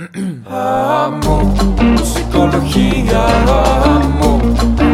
[0.00, 1.42] Amo
[1.82, 3.26] musicología,
[3.96, 4.38] amo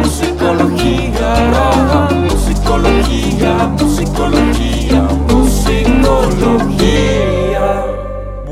[0.01, 1.29] musicología,
[1.69, 5.04] amo musicología, musicología,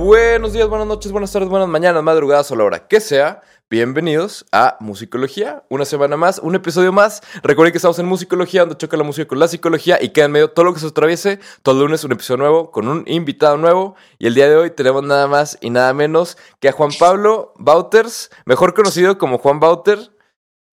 [0.03, 3.39] Buenos días, buenas noches, buenas tardes, buenas mañanas, madrugadas o la hora que sea.
[3.69, 7.21] Bienvenidos a Musicología, una semana más, un episodio más.
[7.41, 10.33] Recuerden que estamos en Musicología, donde choca la música con la psicología y queda en
[10.33, 11.39] medio todo lo que se atraviese.
[11.61, 13.95] Todo el lunes un episodio nuevo con un invitado nuevo.
[14.19, 17.53] Y el día de hoy tenemos nada más y nada menos que a Juan Pablo
[17.55, 20.11] Bauters, mejor conocido como Juan Bauter,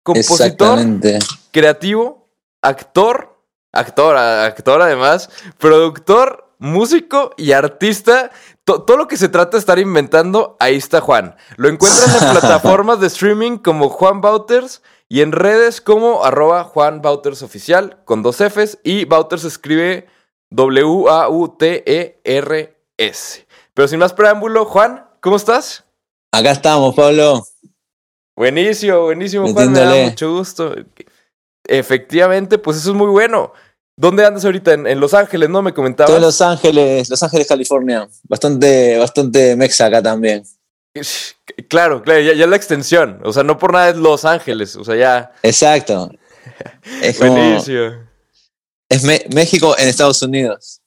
[0.03, 0.81] compositor,
[1.53, 2.29] creativo,
[2.63, 3.39] actor,
[3.71, 8.31] actor, actor además, productor, músico y artista.
[8.71, 11.35] To- todo lo que se trata de estar inventando, ahí está Juan.
[11.57, 17.03] Lo encuentras en plataformas de streaming como Juan Bauters y en redes como arroba Juan
[17.03, 20.07] Bauters Oficial con dos Fs y Bauters escribe
[22.11, 23.47] W-A-U-T-E-R-S.
[23.75, 25.85] Pero sin más preámbulo, Juan, ¿cómo estás?
[26.33, 27.43] Acá estamos, Pablo.
[28.37, 29.73] Buenísimo, buenísimo, Juan.
[29.73, 30.75] Me da mucho gusto.
[31.67, 33.53] Efectivamente, pues eso es muy bueno.
[34.01, 34.73] ¿Dónde andas ahorita?
[34.73, 35.61] En, en Los Ángeles, ¿no?
[35.61, 36.09] Me comentabas.
[36.11, 38.09] Estoy en Los Ángeles, Los Ángeles, California.
[38.25, 40.43] Bastante, bastante mexa acá también.
[41.69, 43.21] Claro, claro, ya, ya la extensión.
[43.25, 44.75] O sea, no por nada es Los Ángeles.
[44.77, 45.33] O sea, ya.
[45.43, 46.11] Exacto.
[47.03, 47.91] Es como, Buenísimo.
[48.89, 50.81] es Me- México en Estados Unidos.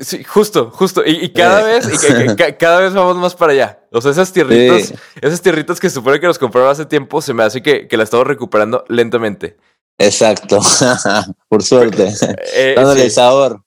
[0.00, 1.02] Sí, justo, justo.
[1.04, 1.80] Y, y cada Eh.
[1.80, 3.80] vez, y cada vez vamos más para allá.
[3.92, 4.94] O sea, esas tierritas, Sí.
[5.20, 7.96] esas tierritas que se supone que nos compraron hace tiempo, se me hace que, que
[7.96, 9.56] las estamos recuperando lentamente.
[9.98, 10.60] Exacto.
[11.48, 12.12] Por suerte.
[12.54, 13.10] Eh, Dándole sí.
[13.10, 13.62] sabor.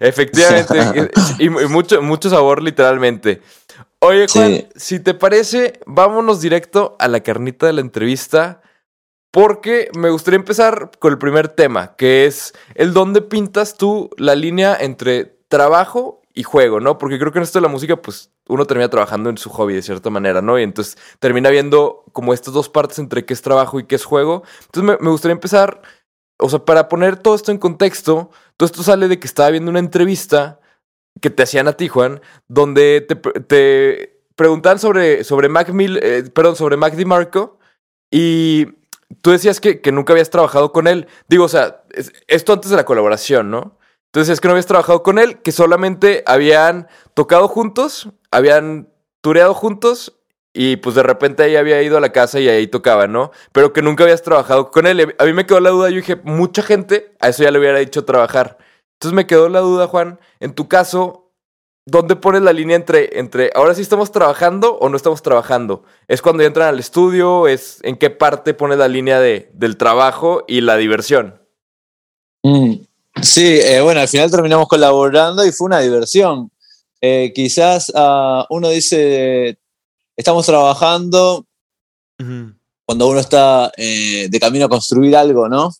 [0.00, 1.10] Efectivamente.
[1.38, 3.40] y, mucho, mucho sabor, literalmente.
[4.00, 4.68] Oye, Juan, Sí.
[4.76, 8.62] si te parece, vámonos directo a la carnita de la entrevista.
[9.32, 14.34] Porque me gustaría empezar con el primer tema, que es el dónde pintas tú la
[14.34, 16.98] línea entre trabajo y juego, ¿no?
[16.98, 19.74] Porque creo que en esto de la música, pues uno termina trabajando en su hobby
[19.74, 20.58] de cierta manera, ¿no?
[20.58, 24.04] Y entonces termina viendo como estas dos partes entre qué es trabajo y qué es
[24.04, 24.42] juego.
[24.66, 25.82] Entonces me, gustaría empezar,
[26.38, 29.70] o sea, para poner todo esto en contexto, todo esto sale de que estaba viendo
[29.70, 30.60] una entrevista
[31.20, 36.24] que te hacían a ti, Juan, donde te, pre- te preguntaban sobre, sobre Mac eh,
[36.32, 37.58] perdón, sobre Mac DiMarco
[38.10, 38.66] y
[39.20, 41.08] tú decías que, que nunca habías trabajado con él.
[41.28, 43.79] Digo, o sea, es- esto antes de la colaboración, ¿no?
[44.10, 49.54] Entonces decías que no habías trabajado con él, que solamente habían tocado juntos, habían tureado
[49.54, 50.20] juntos
[50.52, 53.30] y pues de repente ahí había ido a la casa y ahí tocaba, ¿no?
[53.52, 55.14] Pero que nunca habías trabajado con él.
[55.16, 57.78] A mí me quedó la duda, yo dije, mucha gente a eso ya le hubiera
[57.78, 58.58] dicho trabajar.
[58.94, 61.30] Entonces me quedó la duda, Juan, en tu caso,
[61.86, 65.84] ¿dónde pones la línea entre, entre ahora sí estamos trabajando o no estamos trabajando?
[66.08, 67.46] ¿Es cuando ya entran al estudio?
[67.46, 71.40] ¿Es en qué parte pones la línea de, del trabajo y la diversión?
[72.42, 72.89] Mm.
[73.22, 76.50] Sí, eh, bueno, al final terminamos colaborando y fue una diversión.
[77.00, 79.58] Eh, quizás ah, uno dice,
[80.16, 81.46] estamos trabajando
[82.84, 85.72] cuando uno está eh, de camino a construir algo, ¿no?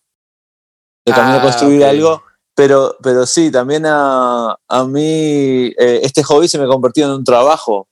[1.04, 1.88] De camino Ah, a construir ok.
[1.88, 2.22] algo.
[2.54, 7.24] Pero, pero sí, también a, a mí este hobby se me ha convertido en un
[7.24, 7.88] trabajo.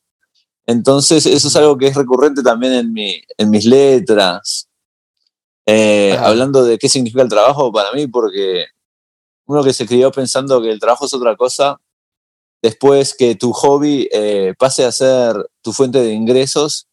[0.67, 4.69] Entonces, eso es algo que es recurrente también en, mi, en mis letras.
[5.65, 8.67] Eh, hablando de qué significa el trabajo para mí, porque
[9.49, 11.81] uno que se crió pensando que el trabajo es otra cosa,
[12.63, 16.87] después que tu hobby eh, pase a ser tu fuente de ingresos,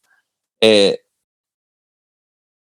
[0.62, 1.02] eh,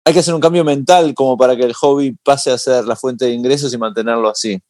[0.04, 2.96] hay que hacer un cambio mental como para que el hobby pase a ser la
[2.96, 4.60] fuente de ingresos y mantenerlo así.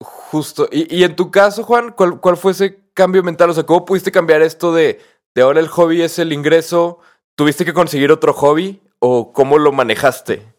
[0.00, 0.68] Justo.
[0.72, 3.50] Y, en tu caso, Juan, ¿cuál, ¿cuál fue ese cambio mental?
[3.50, 5.00] O sea, ¿cómo pudiste cambiar esto de,
[5.34, 7.00] de ahora el hobby es el ingreso?
[7.34, 8.80] ¿Tuviste que conseguir otro hobby?
[8.98, 10.49] ¿O cómo lo manejaste?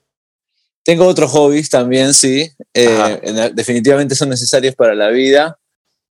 [0.83, 2.51] Tengo otros hobbies también, sí.
[2.73, 5.59] Eh, en- definitivamente son necesarios para la vida,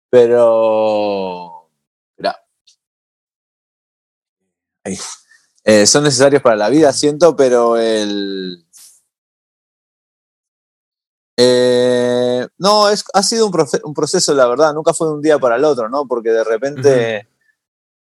[0.09, 1.69] pero...
[2.17, 2.37] Mirá.
[4.85, 4.97] Ahí.
[5.65, 8.65] Eh, son necesarios para la vida, siento, pero el...
[11.37, 15.55] Eh, no, es, ha sido un proceso, la verdad, nunca fue de un día para
[15.55, 16.07] el otro, ¿no?
[16.07, 17.27] Porque de repente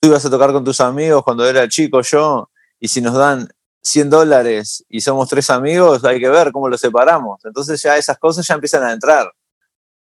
[0.01, 2.49] tú ibas a tocar con tus amigos cuando era chico yo,
[2.79, 3.49] y si nos dan
[3.85, 7.43] 100 dólares y somos tres amigos, hay que ver cómo los separamos.
[7.45, 9.31] Entonces ya esas cosas ya empiezan a entrar.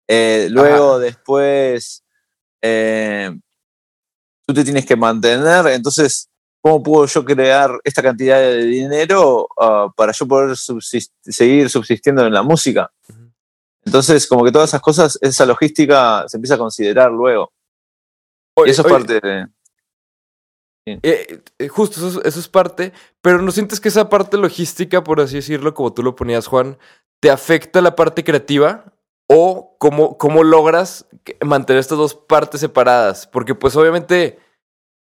[0.08, 1.00] Eh, luego, Ajá.
[1.00, 2.04] después,
[2.62, 3.30] eh,
[4.46, 5.68] tú te tienes que mantener.
[5.68, 6.30] Entonces,
[6.62, 12.26] ¿cómo puedo yo crear esta cantidad de dinero ah, para yo poder subsist- seguir subsistiendo
[12.26, 12.90] en la música?
[13.84, 17.52] Entonces, como que todas esas cosas, esa logística se empieza a considerar luego.
[18.66, 19.48] Y eso es parte de...
[21.04, 25.04] Eh, eh, justo, eso, es- eso es parte, pero ¿no sientes que esa parte logística,
[25.04, 26.78] por así decirlo, como tú lo ponías, Juan,
[27.22, 28.94] te afecta la parte creativa?
[29.30, 31.06] ¿O cómo, cómo logras
[31.44, 33.28] mantener estas dos partes separadas?
[33.28, 34.40] Porque pues obviamente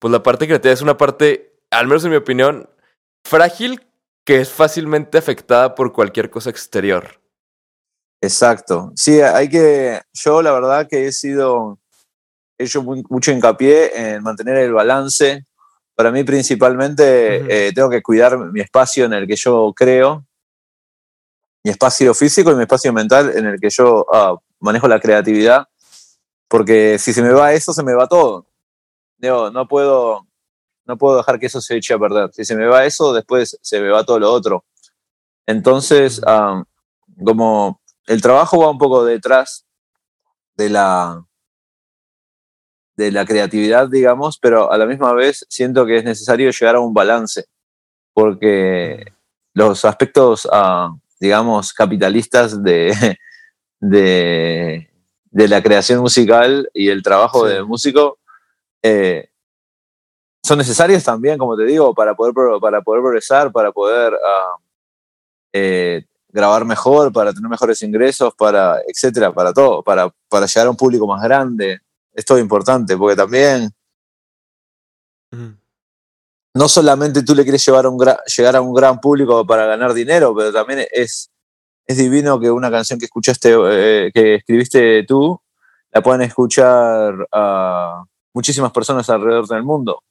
[0.00, 2.68] pues la parte creativa es una parte, al menos en mi opinión,
[3.24, 3.86] frágil
[4.26, 7.20] que es fácilmente afectada por cualquier cosa exterior.
[8.20, 8.92] Exacto.
[8.96, 10.00] Sí, hay que.
[10.12, 11.78] Yo, la verdad, que he sido.
[12.58, 15.44] He hecho muy- mucho hincapié en mantener el balance.
[15.98, 20.24] Para mí, principalmente, eh, tengo que cuidar mi espacio en el que yo creo,
[21.64, 25.66] mi espacio físico y mi espacio mental en el que yo ah, manejo la creatividad.
[26.46, 28.46] Porque si se me va eso, se me va todo.
[29.16, 30.24] Digo, no puedo,
[30.84, 32.30] no puedo dejar que eso se eche a perder.
[32.32, 34.64] Si se me va eso, después se me va todo lo otro.
[35.46, 36.62] Entonces, ah,
[37.24, 39.66] como el trabajo va un poco detrás
[40.54, 41.26] de la
[42.98, 46.80] de la creatividad, digamos, pero a la misma vez siento que es necesario llegar a
[46.80, 47.44] un balance,
[48.12, 49.12] porque
[49.54, 52.92] los aspectos, ah, digamos, capitalistas de,
[53.80, 54.90] de,
[55.30, 57.54] de la creación musical y el trabajo Sí.
[57.54, 58.18] de músico
[58.82, 59.28] eh,
[60.42, 64.56] son necesarios también, como te digo, para poder, para poder progresar, para poder ah,
[65.52, 70.70] eh, grabar mejor, para tener mejores ingresos, para, etcétera, para todo, para, para llegar a
[70.70, 71.80] un público más grande.
[72.18, 73.70] Es todo importante, porque también
[76.52, 78.04] no solamente tú le quieres llevar a un
[78.36, 81.30] llegar a un gran público para ganar dinero, pero también es,
[81.86, 85.40] es divino que una canción que escuchaste, eh, que escribiste tú,
[85.92, 88.02] la puedan escuchar a
[88.34, 90.02] muchísimas personas alrededor del mundo.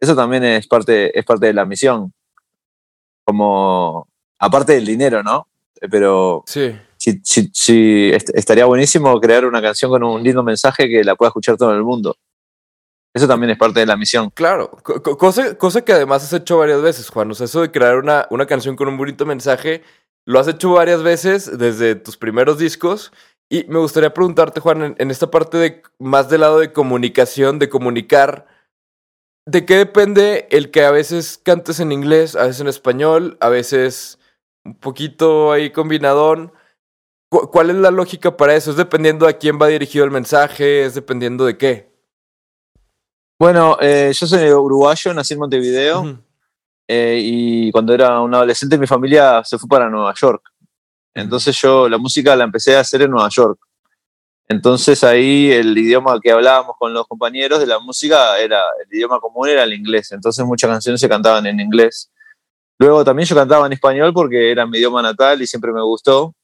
[0.00, 2.12] Eso también es parte, es parte de la misión.
[3.22, 4.08] Como,
[4.40, 5.46] aparte del dinero, ¿no?
[5.80, 6.76] Eh, Pero Sí.
[6.96, 11.16] si, si- si est- estaría buenísimo crear una canción con un lindo mensaje que la
[11.16, 12.16] pueda escuchar todo el mundo.
[13.14, 14.30] Eso también es parte de la misión.
[14.30, 17.30] Claro, co- co- cosa, cosa que además has hecho varias veces, Juan.
[17.30, 19.82] O sea, eso de crear una, una canción con un bonito mensaje,
[20.26, 23.12] lo has hecho varias veces desde tus primeros discos.
[23.48, 27.58] Y me gustaría preguntarte, Juan, en, en esta parte de más del lado de comunicación,
[27.60, 28.46] de comunicar,
[29.46, 33.48] ¿de qué depende el que a veces cantes en inglés, a veces en español, a
[33.48, 34.18] veces
[34.64, 36.52] un poquito ahí combinadón?
[37.28, 38.70] ¿Cu- ¿Cuál es la lógica para eso?
[38.70, 40.84] ¿Es dependiendo a quién va dirigido el mensaje?
[40.84, 41.92] ¿Es dependiendo de qué?
[43.38, 46.02] Bueno, eh, yo soy uruguayo, nací en Montevideo
[46.88, 50.42] eh, y cuando era un adolescente mi familia se fue para Nueva York.
[51.14, 53.58] Entonces yo la música la empecé a hacer en Nueva York.
[54.48, 59.18] Entonces ahí el idioma que hablábamos con los compañeros de la música era, el idioma
[59.18, 60.12] común era el inglés.
[60.12, 62.10] Entonces muchas canciones se cantaban en inglés.
[62.78, 66.34] Luego también yo cantaba en español porque era mi idioma natal y siempre me gustó.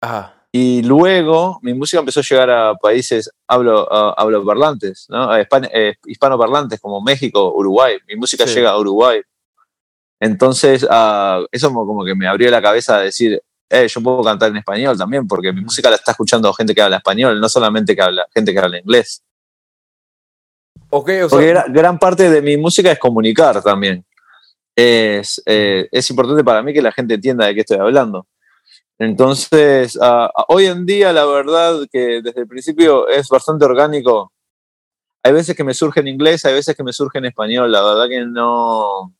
[0.00, 0.46] Ajá.
[0.50, 5.30] Y luego mi música empezó a llegar a países hablo, a- habloparlantes, ¿no?
[5.30, 7.96] a hispan- eh, hispanoparlantes como México, Uruguay.
[8.06, 8.54] Mi música Sí.
[8.54, 9.20] llega a Uruguay.
[10.20, 14.50] Entonces, ah, eso como, que me abrió la cabeza a decir, eh, yo puedo cantar
[14.50, 17.96] en español también, porque mi música la está escuchando gente que habla español, no solamente
[17.96, 19.22] que habla, gente que habla inglés.
[20.90, 24.04] Ok, o sea, Porque gra- gran parte de mi música es comunicar también.
[24.76, 28.26] Es, eh, es importante para mí que la gente entienda de qué estoy hablando.
[28.98, 34.32] Entonces, ah, hoy en día, la verdad que desde el principio es bastante orgánico.
[35.22, 37.72] Hay veces que me surge en inglés, hay veces que me surge en español.
[37.72, 39.14] La verdad que no,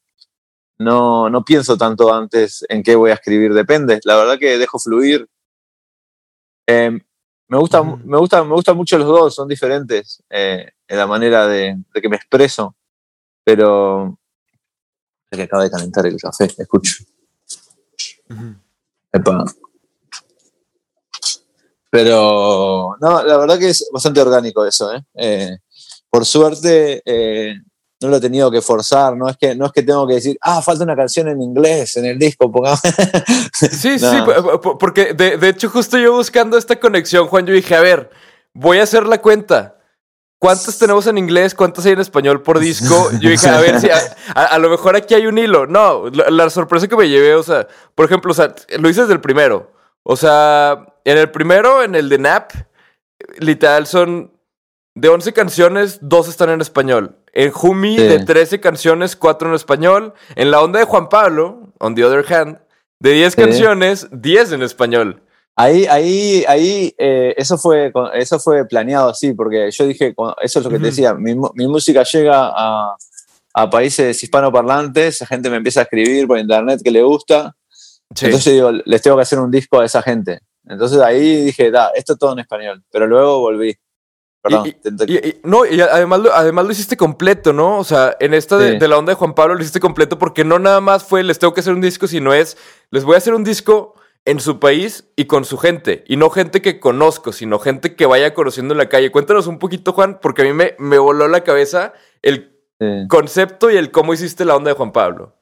[0.78, 3.54] no, no pienso tanto antes en qué voy a escribir.
[3.54, 4.00] Depende.
[4.04, 5.28] La verdad que dejo fluir.
[6.66, 6.98] Eh,
[7.48, 7.98] me, gusta, Ujú.
[8.04, 12.00] me, gusta, me gustan mucho los dos, son diferentes eh, en la manera de, de
[12.00, 12.76] que me expreso.
[13.44, 14.18] Pero.
[15.30, 17.04] Que acaba de calentar el café, escucho.
[19.12, 19.44] Epa.
[21.90, 25.04] Pero no, la verdad que es bastante orgánico eso, ¿eh?
[25.14, 25.58] Eh,
[26.10, 27.54] por suerte eh,
[28.00, 30.36] no lo he tenido que forzar, no es que, no es que tengo que decir,
[30.40, 32.80] ah, falta una canción en inglés en el disco, pongamos.
[33.70, 34.60] Sí, sí, No.
[34.60, 38.10] porque de, de hecho justo yo buscando esta conexión, Juan, yo dije, a ver,
[38.52, 39.78] voy a hacer la cuenta.
[40.44, 41.54] ¿Cuántas tenemos en inglés?
[41.54, 43.10] ¿Cuántas hay en español por disco?
[43.20, 43.98] Yo dije, a ver si a,
[44.34, 45.66] a- a lo mejor aquí hay un hilo.
[45.66, 49.00] No, la, la sorpresa que me llevé, o sea, por ejemplo, o sea, lo hice
[49.02, 49.72] desde el primero.
[50.02, 52.50] O sea, en el primero, en el de Nap,
[53.38, 54.32] literal son
[54.94, 57.16] de 11 canciones, dos están en español.
[57.32, 58.04] En Jumi, Sí.
[58.04, 60.14] de 13 canciones, cuatro en español.
[60.36, 62.58] En la onda de Juan Pablo, on the other hand,
[63.00, 63.40] de 10 Sí.
[63.42, 65.22] canciones, 10 en español.
[65.56, 70.64] Ahí, ahí, ahí, eh, eso, fue, eso fue planeado así, porque yo dije, eso es
[70.64, 72.96] lo que te decía, mi, música llega a,
[73.54, 77.54] a países hispanoparlantes, la gente me empieza a escribir por internet que le gusta,
[78.14, 78.26] Sí.
[78.26, 80.40] entonces digo, les tengo que hacer un disco a esa gente.
[80.66, 83.76] Entonces ahí dije, da, esto todo en español, pero luego volví.
[84.42, 87.78] Perdón, Y- te- te- Y, y- no, y además lo, además lo hiciste completo, ¿no?
[87.78, 88.78] O sea, en esta de, Sí.
[88.78, 91.38] de la onda de Juan Pablo lo hiciste completo porque no nada más fue les
[91.38, 92.56] tengo que hacer un disco, sino es
[92.90, 93.94] les voy a hacer un disco
[94.26, 96.04] en su país y con su gente.
[96.08, 99.12] Y no gente que conozco, sino gente que vaya conociendo en la calle.
[99.12, 102.50] Cuéntanos un poquito, Juan, porque a mí me, me voló la cabeza el
[102.80, 103.06] Sí.
[103.08, 105.36] concepto y el cómo hiciste la onda de Juan Pablo.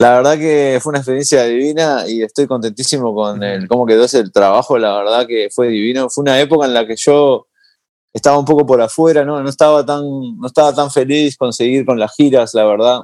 [0.00, 4.28] La verdad que fue una experiencia divina y estoy contentísimo con el cómo quedó ese
[4.30, 6.10] trabajo, la verdad que fue divino.
[6.10, 7.46] Fue una época en la que yo
[8.12, 9.40] estaba un poco por afuera, ¿no?
[9.40, 10.02] No estaba tan,
[10.38, 13.02] no estaba tan feliz con seguir con las giras, la verdad.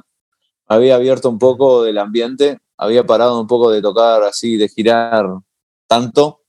[0.67, 5.25] Había abierto un poco del ambiente, había parado un poco de tocar así, de girar
[5.87, 6.41] tanto.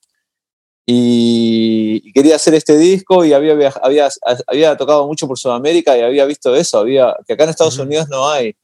[0.89, 4.09] Y, y quería hacer este disco y había, había,
[4.47, 7.79] había tocado mucho por Sudamérica y había visto eso, había, que acá en Estados.
[7.79, 8.55] Unidos no hay.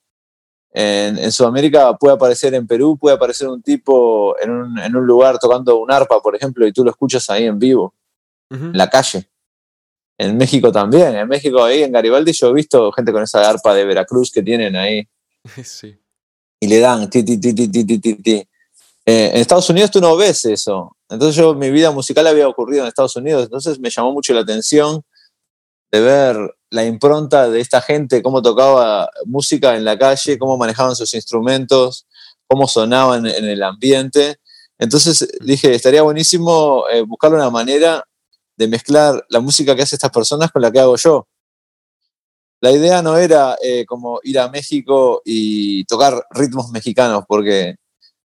[0.73, 5.05] En, en Sudamérica puede aparecer en Perú, puede aparecer un tipo en un, en un
[5.05, 7.95] lugar tocando un arpa, por ejemplo, y tú lo escuchas ahí en vivo,
[8.51, 9.29] en la calle.
[10.17, 13.75] En México también, en México ahí en Garibaldi yo he visto gente con esa arpa
[13.75, 15.09] de Veracruz que tienen ahí
[15.65, 15.99] Sí.
[16.63, 18.49] Y le dan ti, ti, ti, ti, ti, ti, ti.
[19.05, 20.97] Eh, en Estados Unidos tú no ves eso.
[21.09, 24.43] Entonces yo, mi vida musical había ocurrido en Estados Unidos, entonces me llamó mucho la
[24.43, 25.03] atención
[25.91, 26.37] de ver
[26.71, 32.07] la impronta de esta gente, cómo tocaba música en la calle, cómo manejaban sus instrumentos,
[32.47, 34.37] cómo sonaban en el ambiente.
[34.79, 38.05] Entonces dije, estaría buenísimo eh, buscar una manera
[38.57, 41.27] de mezclar la música que hacen estas personas con la que hago yo.
[42.63, 47.75] La idea no era eh, como ir a México y tocar ritmos mexicanos, porque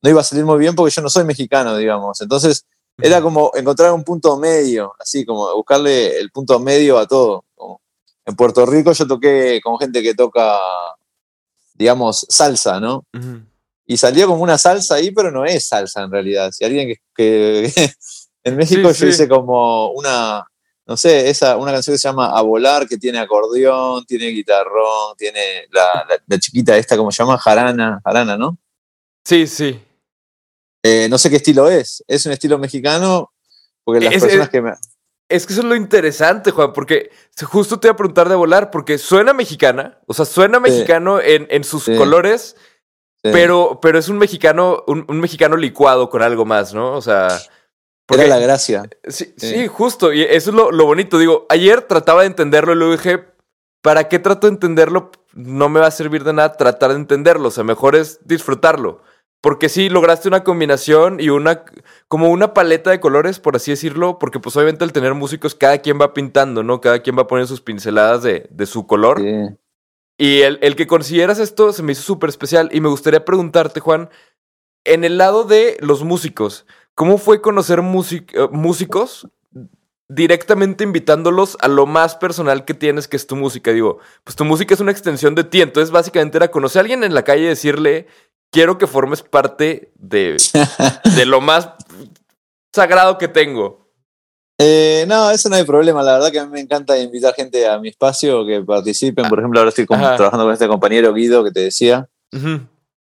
[0.04, 2.22] no iba a salir muy bien porque yo no soy mexicano, digamos.
[2.22, 2.64] Entonces
[3.02, 7.44] era como encontrar un punto medio, así como buscarle el punto medio a todo.
[7.56, 7.82] Como
[8.26, 10.60] en Puerto Rico yo toqué con gente que toca,
[11.74, 13.06] digamos, salsa, ¿no?
[13.88, 16.52] Y salió como una salsa ahí, pero no es salsa en realidad.
[16.52, 16.98] Si alguien que...
[17.16, 17.92] que-
[18.44, 19.08] en México Sí, yo sí.
[19.08, 20.46] hice como una,
[20.90, 25.16] no sé, esa, una canción que se llama A Volar, que tiene acordeón, tiene guitarrón,
[25.16, 27.38] tiene la, la- la chiquita esta, como se llama?
[27.38, 28.58] Jarana, jarana, ¿no?
[29.24, 29.80] Sí, sí.
[30.84, 32.04] Eh, no sé qué estilo es.
[32.08, 33.32] Es un estilo mexicano,
[33.84, 34.74] porque las Es- personas es- que me...
[35.30, 37.12] Es que eso es lo interesante, Juan, porque
[37.44, 41.46] justo te iba a preguntar de volar, porque suena mexicana, o sea, suena mexicano en,
[41.52, 41.96] en sus Sí.
[41.96, 42.56] colores,
[43.24, 43.30] sí.
[43.32, 46.94] pero, pero es un mexicano, un, un mexicano licuado con algo más, ¿no?
[46.94, 47.28] O sea.
[48.10, 48.84] Era porque- la gracia.
[49.08, 49.50] Sí, Sí.
[49.52, 50.12] sí, justo.
[50.14, 51.18] Y eso es lo, lo bonito.
[51.18, 53.26] Digo, ayer trataba de entenderlo y luego dije,
[53.82, 55.12] ¿para qué trato de entenderlo?
[55.34, 57.48] No me va a servir de nada tratar de entenderlo.
[57.50, 59.02] O sea, mejor es disfrutarlo.
[59.42, 61.64] Porque sí, lograste una combinación y una,
[62.10, 65.78] como una paleta de colores, por así decirlo, porque pues obviamente al tener músicos, cada
[65.78, 66.82] quien va pintando, ¿no?
[66.82, 69.20] Cada quien va poniendo sus pinceladas de, de su color.
[69.22, 69.56] Sí.
[70.18, 72.68] Y el, el que consideras esto se me hizo súper especial.
[72.74, 74.10] Y me gustaría preguntarte, Juan,
[74.84, 76.66] en el lado de los músicos,
[77.00, 79.26] ¿cómo fue conocer eh, músicos
[80.10, 83.72] directamente invitándolos a lo más personal que tienes, que es tu música?
[83.72, 85.62] Digo, pues tu música es una extensión de ti.
[85.62, 88.08] Entonces, básicamente era conocer a alguien en la calle y decirle,
[88.52, 90.36] quiero que formes parte de,
[91.16, 91.70] de lo más
[92.76, 93.88] sagrado que tengo.
[94.60, 96.04] Eh, no, eso no hay problema.
[96.04, 99.30] La verdad que a mí me encanta invitar gente a mi espacio que participen.
[99.30, 102.10] Por ejemplo, ahora estoy con- trabajando con este compañero Guido que te decía.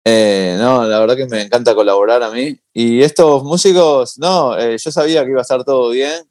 [0.07, 2.59] Eh, no, la verdad que me encanta colaborar a mí.
[2.73, 6.29] Y estos músicos, no, eh, yo sabía que iba a estar todo bien.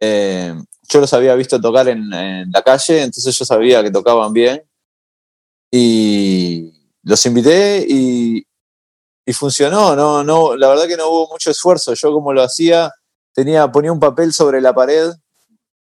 [0.00, 0.54] Eh,
[0.88, 4.62] yo los había visto tocar en, en la calle, entonces yo sabía que tocaban bien.
[5.70, 8.46] Y los invité y,
[9.26, 9.96] y funcionó.
[9.96, 11.94] No, no, la verdad que no hubo mucho esfuerzo.
[11.94, 12.92] Yo como lo hacía,
[13.34, 15.12] tenía, ponía un papel sobre la pared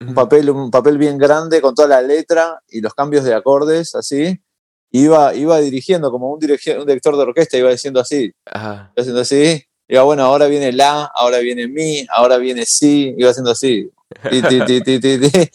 [0.00, 3.94] un papel, un papel bien grande con toda la letra y los cambios de acordes,
[3.94, 4.40] así.
[4.90, 8.90] Iba, iba dirigiendo como un, dirige- un director de orquesta, iba diciendo así, Ajá.
[8.96, 9.62] iba haciendo así.
[9.88, 13.90] Iba, bueno, ahora viene la, ahora viene mi, ahora viene si, iba haciendo así.
[14.30, 15.50] Ti, ti, ti.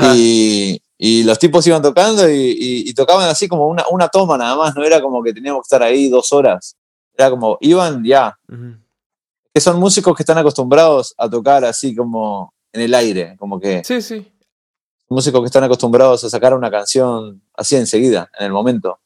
[0.14, 4.36] Y, y los tipos iban tocando y, y- y tocaban así como una, una toma
[4.36, 6.76] nada más, no era como que teníamos que estar ahí dos horas.
[7.16, 8.36] Era como, iban ya,
[9.54, 13.82] que son músicos que están acostumbrados a tocar así como en el aire, como que
[13.84, 14.32] Sí, sí.
[15.08, 19.00] Músicos que están acostumbrados a sacar una canción así enseguida, en el momento.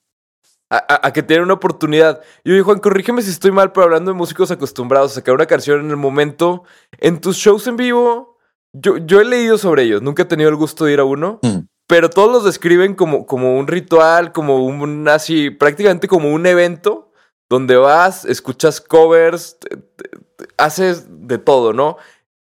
[0.74, 2.22] A, que tienen una oportunidad.
[2.44, 5.44] Y oye, Juan, corrígeme si estoy mal, pero hablando de músicos acostumbrados a sacar una
[5.44, 6.64] canción en el momento,
[6.98, 8.38] en tus shows en vivo,
[8.72, 11.40] yo, yo he leído sobre ellos, nunca he tenido el gusto de ir a uno,
[11.42, 11.66] Mm.
[11.86, 17.12] pero todos los describen como, como un ritual, como un así, prácticamente como un evento
[17.50, 21.98] donde vas, escuchas covers, te- te- te- haces de todo, ¿no?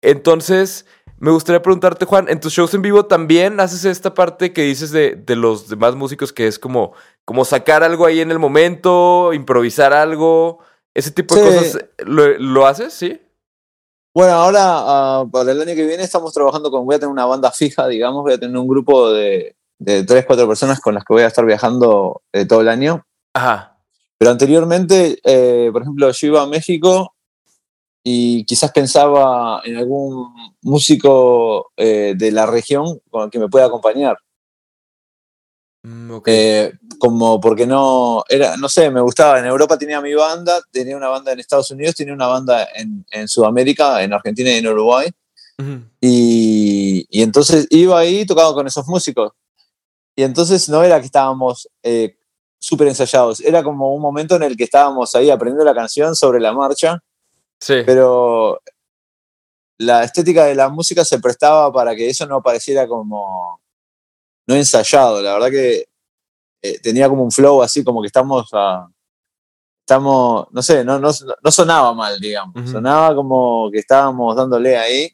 [0.01, 0.87] Entonces,
[1.23, 4.91] me gustaría preguntarte, Juan, en tus shows en vivo también haces esta parte que dices
[4.91, 9.33] de, de los demás músicos, que es como, como sacar algo ahí en el momento,
[9.33, 10.59] improvisar algo,
[10.95, 11.59] ese tipo de Sí.
[11.59, 11.85] cosas.
[11.99, 12.93] ¿Lo, lo haces?
[12.93, 13.21] Sí.
[14.13, 17.25] Bueno, ahora ah, para el año que viene estamos trabajando con, voy a tener una
[17.25, 21.05] banda fija, digamos, voy a tener un grupo de, de tres, cuatro personas con las
[21.05, 23.07] que voy a estar viajando eh, todo el año.
[23.33, 23.79] Ajá.
[24.19, 27.15] Pero anteriormente, eh, por ejemplo, yo iba a México
[28.05, 33.67] y quizás pensaba en algún músico eh, de la región con el que me pueda
[33.67, 34.17] acompañar.
[35.85, 36.19] Mm.
[36.27, 39.39] Eh, como porque no, era, no sé, me gustaba.
[39.39, 43.05] En Europa tenía mi banda, tenía una banda en Estados Unidos, tenía una banda en,
[43.11, 45.09] en Sudamérica, en Argentina y en Uruguay.
[46.01, 49.33] Y, y entonces iba ahí tocaba con esos músicos.
[50.17, 52.17] Y entonces no era que estábamos eh,
[52.59, 56.41] súper ensayados, era como un momento en el que estábamos ahí aprendiendo la canción sobre
[56.41, 57.03] la marcha,
[57.63, 57.83] Sí.
[57.87, 58.61] pero
[59.79, 63.61] la estética de la música se prestaba para que eso no pareciera como
[64.47, 65.21] no ensayado.
[65.23, 65.87] La verdad que
[66.63, 68.89] eh, tenía como un flow así, como que estamos a-
[69.85, 71.11] Estamos, no sé, no, no,
[71.43, 72.55] no sonaba mal, digamos.
[72.71, 75.13] Sonaba como que estábamos dándole ahí.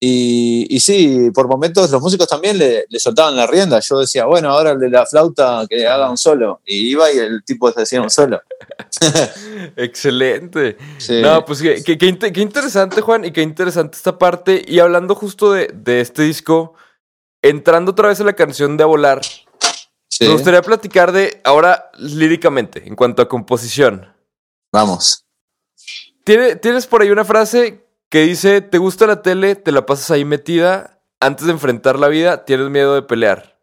[0.00, 3.80] Y, y sí, por momentos los músicos también le, le soltaban la rienda.
[3.80, 6.60] Yo decía, bueno, ahora el de la flauta que haga un solo.
[6.64, 8.40] Y iba y el tipo se hacía un solo.
[9.76, 10.76] Excelente.
[10.98, 11.20] Sí.
[11.20, 14.64] No, pues qué, qué- qué qué interesante, Juan, y qué interesante esta parte.
[14.66, 16.74] Y hablando justo de, de este disco,
[17.42, 19.20] entrando otra vez a la canción de A Volar,
[20.10, 20.24] Sí.
[20.24, 24.12] me gustaría platicar de ahora líricamente, en cuanto a composición.
[24.72, 25.24] Vamos.
[26.24, 30.10] Tiene- tienes por ahí una frase que dice, te gusta la tele, te la pasas
[30.10, 33.60] ahí metida, antes de enfrentar la vida, tienes miedo de pelear.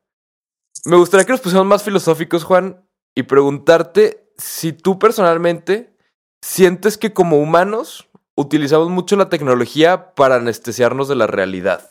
[0.85, 5.95] Me gustaría que nos pusiéramos más filosóficos, Juan, y preguntarte si tú personalmente
[6.41, 11.89] sientes que como humanos utilizamos mucho la tecnología para anestesiarnos de la realidad.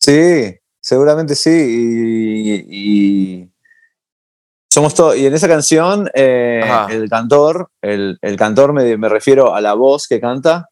[0.00, 1.50] Sí, seguramente sí.
[1.50, 3.52] Y, y
[4.72, 5.16] somos todos.
[5.16, 9.74] Y en esa canción, eh, el cantor, el, el cantor me, me refiero a la
[9.74, 10.70] voz que canta,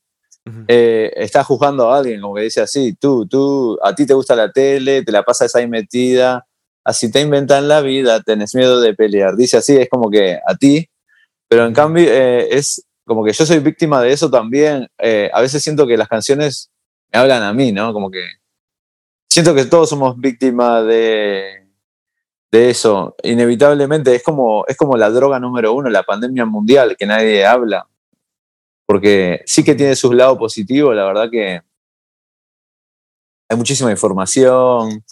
[0.67, 4.35] Eh, está juzgando a alguien, como que dice así, tú, tú, a ti te gusta
[4.35, 6.47] la tele, te la pasas ahí metida,
[6.85, 9.37] así te inventan la vida, tenés miedo de pelear.
[9.37, 10.89] Dice así, es como que a ti,
[11.49, 14.89] pero en cambio eh, es como que yo soy víctima de eso también.
[14.99, 16.71] Eh, a veces siento que las canciones
[17.13, 17.93] me hablan a mí, ¿no?
[17.93, 18.25] Como que
[19.29, 21.69] siento que todos somos víctimas de,
[22.51, 23.15] de eso.
[23.23, 27.87] Inevitablemente es como, es como la droga número uno, la pandemia mundial, que nadie habla.
[28.93, 31.63] Porque sí que tiene sus lados positivos, la verdad que
[33.49, 35.03] hay muchísima información,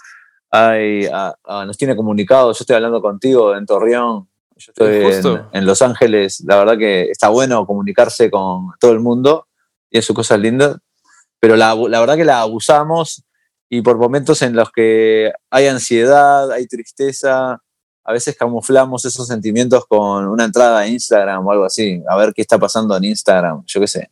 [0.51, 2.59] hay, ah, ah, nos tiene comunicados.
[2.59, 6.45] Yo estoy hablando contigo en Torreón, yo estoy en, en Los Ángeles.
[6.47, 9.47] La verdad que está bueno comunicarse con todo el mundo
[9.88, 10.77] y sus cosas lindas,
[11.40, 13.25] pero la, la verdad que la abusamos
[13.71, 17.62] y por momentos en los que hay ansiedad, hay tristeza,
[18.05, 22.33] a veces camuflamos esos sentimientos con una entrada a Instagram o algo así, a ver
[22.35, 24.11] qué está pasando en Instagram, yo qué sé.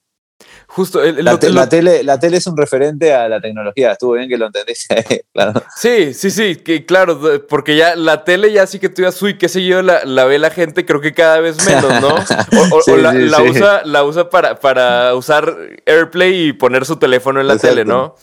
[0.68, 3.28] Justo, el- el- La, lo- te- lo- la tele, la tele es un referente a
[3.28, 5.62] la tecnología, estuvo bien que lo entendiste, claro.
[5.74, 9.36] Sí, sí, sí, que claro, porque ya la tele ya sí que tú digas, uy,
[9.38, 12.08] qué sé yo, la, la ve la gente, creo que cada vez menos, ¿no?
[12.72, 13.42] O, o- o Sí, la, sí, la sí.
[13.50, 17.74] usa, la usa para, para usar AirPlay y poner su teléfono en la Exacto.
[17.74, 18.14] tele, ¿no?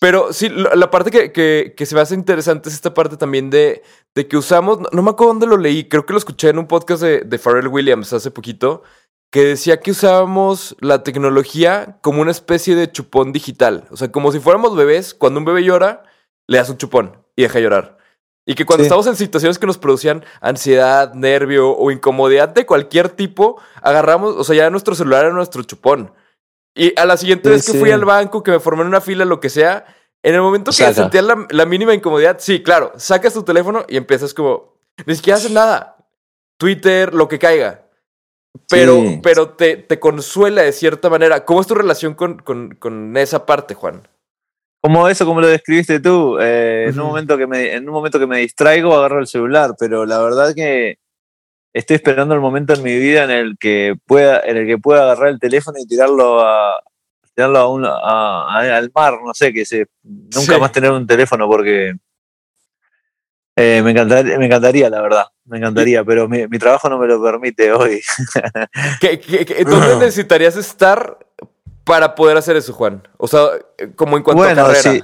[0.00, 3.50] Pero sí, la parte que, que- que se me hace interesante es esta parte también
[3.50, 3.82] de,
[4.14, 6.58] de que usamos, no, no me acuerdo dónde lo leí, creo que lo escuché en
[6.58, 8.82] un podcast de, de Pharrell Williams hace poquito,
[9.32, 13.86] que decía que usábamos la tecnología como una especie de chupón digital.
[13.90, 16.04] O sea, como si fuéramos bebés, cuando un bebé llora,
[16.46, 17.98] le das un chupón y deja llorar.
[18.46, 18.86] Y que cuando Sí.
[18.86, 24.44] estamos en situaciones que nos producían ansiedad, nervio o incomodidad de cualquier tipo, agarramos, o
[24.44, 26.12] sea, ya nuestro celular era nuestro chupón.
[26.78, 27.78] Y a la siguiente Sí, vez que sí.
[27.78, 29.84] fui al banco, que me formé en una fila, lo que sea,
[30.22, 33.96] en el momento que sentía la, la mínima incomodidad, sí, claro, sacas tu teléfono y
[33.96, 34.74] empiezas como,
[35.06, 35.96] ni siquiera haces nada.
[36.58, 37.84] Twitter, lo que caiga.
[38.68, 39.20] Pero, Sí.
[39.22, 41.44] pero te, te consuela de cierta manera.
[41.44, 44.06] ¿Cómo es tu relación con, con, con esa parte, Juan?
[44.80, 48.18] Como eso, como lo describiste tú, eh, en, un momento que me, en un momento
[48.18, 50.98] que me distraigo agarro el celular, pero la verdad que
[51.72, 55.02] estoy esperando el momento en mi vida en el que pueda, en el que pueda
[55.02, 56.82] agarrar el teléfono y tirarlo a
[57.34, 60.60] tirarlo a un- a- a- al mar, no sé, que se, nunca Sí.
[60.60, 61.94] más tener un teléfono porque
[63.56, 67.06] eh, me, encantaría, me encantaría, la verdad, me encantaría, pero mi, mi trabajo no me
[67.08, 68.00] lo permite hoy.
[69.00, 71.18] ¿Qué, qué- qué- dónde necesitarías estar
[71.84, 73.06] para poder hacer eso, Juan?
[73.16, 73.48] O sea,
[73.96, 74.80] como en cuanto a bueno, carrera.
[74.82, 75.02] si,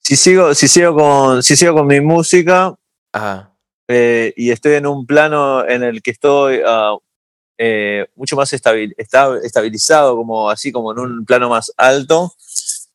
[0.00, 2.74] si sigo, si sigo con, si sigo con mi música,
[3.12, 3.52] Ajá.
[3.88, 6.60] Eh, y estoy en un plano en el que estoy
[7.58, 12.32] eh, mucho más estabil- esta- estabilizado, como así como en un plano más alto,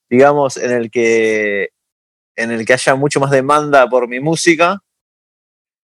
[0.10, 1.70] digamos, en el que
[2.36, 4.82] en el que haya mucho más demanda por mi música,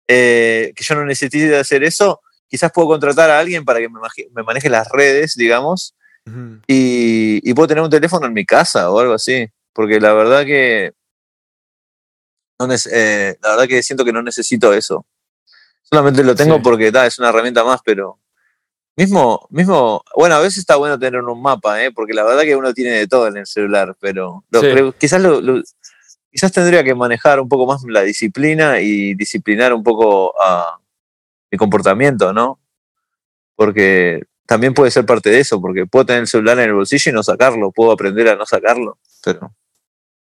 [0.08, 4.43] eh, que yo no necesite hacer eso, quizás puedo contratar a alguien para que me,
[4.43, 5.95] maneje las redes, digamos,
[6.67, 10.45] y, y puedo tener un teléfono en mi casa o algo así, porque la verdad
[10.45, 10.93] que
[12.60, 15.06] no eh, la verdad que siento que no necesito eso.
[15.84, 16.62] Solamente lo tengo Sí.
[16.63, 18.20] porque es una herramienta más, pero
[18.98, 21.91] mismo, mismo, bueno, a veces está bueno tener un mapa, ¿eh?
[21.91, 24.68] porque la verdad que uno tiene de todo en el celular, pero lo Sí.
[24.72, 25.62] creo- quizás lo, lo-
[26.32, 30.80] quizás tendría que manejar un poco más la disciplina y disciplinar un poco a
[31.52, 32.60] mi comportamiento, ¿no?
[33.56, 37.12] Porque también puede ser parte de eso, porque puedo tener el celular en el bolsillo
[37.12, 39.54] y no sacarlo, puedo aprender a no sacarlo, pero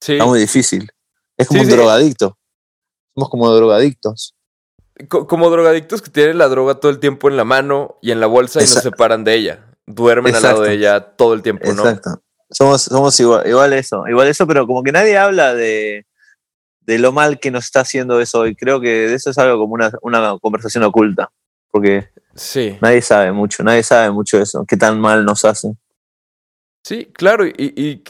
[0.00, 0.14] Sí.
[0.14, 0.90] está muy difícil.
[1.42, 1.76] Es como Sí, un sí.
[1.76, 2.38] drogadicto.
[3.14, 4.34] Somos como drogadictos.
[5.08, 8.20] Co- como drogadictos que tienen la droga todo el tiempo en la mano y en
[8.20, 8.82] la bolsa y no Exacto.
[8.82, 9.66] se separan de ella.
[9.86, 11.82] Duermen al lado de ella todo el tiempo, ¿no?
[11.88, 12.22] Exacto.
[12.50, 16.06] Somos, somos igual, igual eso, igual eso, pero como que nadie habla de,
[16.82, 18.54] de lo mal que nos está haciendo eso hoy.
[18.54, 21.30] Creo que de eso es algo como una, una conversación oculta,
[21.70, 22.76] porque Sí.
[22.80, 25.72] nadie sabe mucho, nadie sabe mucho de eso, qué tan mal nos hace.
[26.84, 27.46] Sí, claro.
[27.46, 27.54] Y,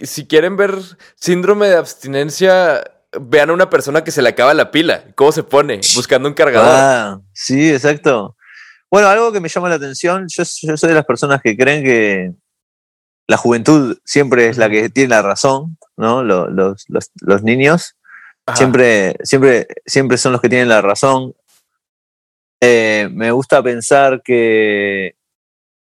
[0.00, 0.74] y si quieren ver
[1.14, 2.82] síndrome de abstinencia,
[3.20, 5.04] vean a una persona que se le acaba la pila.
[5.14, 5.80] ¿Cómo se pone?
[5.94, 6.68] Buscando un cargador.
[6.74, 8.36] Ah, sí, exacto.
[8.90, 11.82] Bueno, algo que me llama la atención, yo, yo soy de las personas que creen
[11.84, 12.32] que
[13.26, 16.22] la juventud siempre es la que tiene la razón, ¿no?
[16.22, 17.96] Lo- Los, los, los niños
[18.46, 18.56] Ajá.
[18.56, 21.34] siempre, siempre, siempre son los que tienen la razón.
[22.60, 25.16] Eh, me gusta pensar que,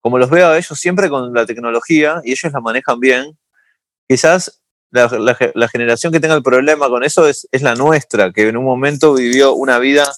[0.02, 3.38] como los veo a ellos siempre con la tecnología y ellos la manejan bien,
[4.08, 4.61] quizás
[4.92, 8.48] la, la la generación que tenga el problema con eso es, es la nuestra, que
[8.48, 10.12] en un momento vivió una vida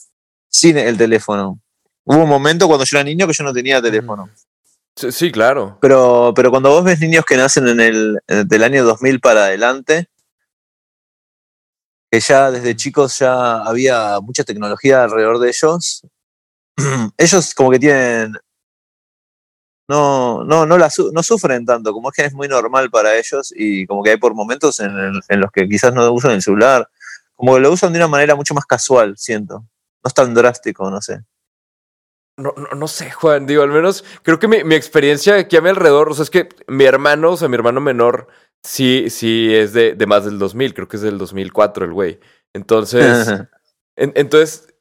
[0.49, 1.59] sin el teléfono.
[2.05, 4.29] Hubo un momento cuando yo era niño que yo no tenía teléfono.
[4.95, 5.77] Sí, sí, claro.
[5.81, 10.07] Pero, pero cuando vos ves niños que nacen en el del año 2000 para adelante,
[12.11, 16.03] que ya desde chicos ya había mucha tecnología alrededor de ellos,
[17.17, 18.37] ellos como que tienen
[19.87, 23.15] no no no la su- no sufren tanto, como es que es muy normal para
[23.17, 26.31] ellos y como que hay por momentos en, el- en los que quizás no usan
[26.31, 26.87] el celular,
[27.35, 29.55] como que lo usan de una manera mucho más casual, siento.
[30.03, 31.21] No es tan drástico, no sé.
[32.37, 33.45] No, no, no sé, Juan.
[33.45, 36.29] Digo, al menos creo que mi, mi experiencia aquí a mi alrededor, o sea, es
[36.29, 38.27] que mi hermano, o sea, mi hermano menor,
[38.63, 40.73] sí, sí es de, de más del 2000.
[40.73, 42.19] Creo que es del 2004 el güey.
[42.53, 43.27] Entonces,
[43.95, 44.73] en- entonces,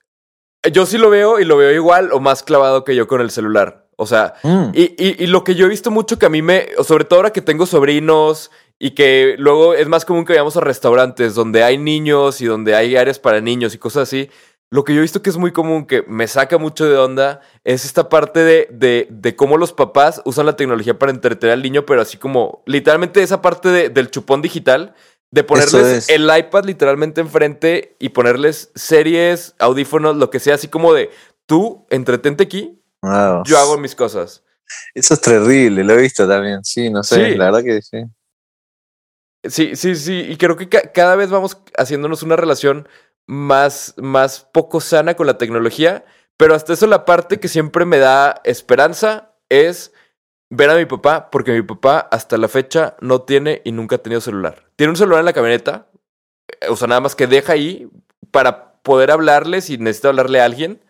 [0.73, 3.31] yo sí lo veo y lo veo igual o más clavado que yo con el
[3.31, 3.82] celular.
[3.97, 4.71] O sea, Mm.
[4.75, 7.19] Y, y, y lo que yo he visto mucho que a mí me, sobre todo
[7.21, 11.63] ahora que tengo sobrinos y que luego es más común que vayamos a restaurantes donde
[11.63, 14.29] hay niños y donde hay áreas para niños y cosas así,
[14.71, 17.41] lo que yo he visto que es muy común, que me saca mucho de onda,
[17.63, 21.63] es esta parte de, de, de cómo los papás usan la tecnología para entretener al
[21.63, 24.95] niño, pero así como literalmente esa parte de- del chupón digital,
[25.31, 26.09] de ponerles es.
[26.09, 31.11] el iPad literalmente enfrente y ponerles series, audífonos, lo que sea, así como de
[31.47, 33.43] tú entretente aquí, Wow.
[33.45, 34.45] yo hago mis cosas.
[34.95, 36.65] Eso es terrible, lo he visto también.
[36.65, 37.37] Sí, no sé, Sí.
[37.37, 38.05] la verdad que sí.
[39.45, 40.21] Sí, sí, sí.
[40.29, 42.89] Y creo que ca- cada vez vamos haciéndonos una relación
[43.27, 46.05] más, más poco sana con la tecnología.
[46.37, 49.93] Pero hasta eso la parte que siempre me da esperanza es
[50.49, 54.03] ver a mi papá, porque mi papá hasta la fecha no tiene y nunca ha
[54.03, 54.69] tenido celular.
[54.77, 55.89] Tiene un celular en la camioneta,
[56.61, 57.89] eh, o sea, nada más que deja ahí
[58.31, 60.83] para poder hablarle si necesita hablarle a alguien.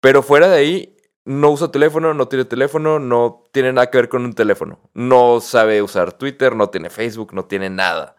[0.00, 4.08] Pero fuera de ahí, no usa teléfono, no tiene teléfono, no tiene nada que ver
[4.08, 4.80] con un teléfono.
[4.94, 8.16] No sabe usar Twitter, no tiene Facebook, no tiene nada.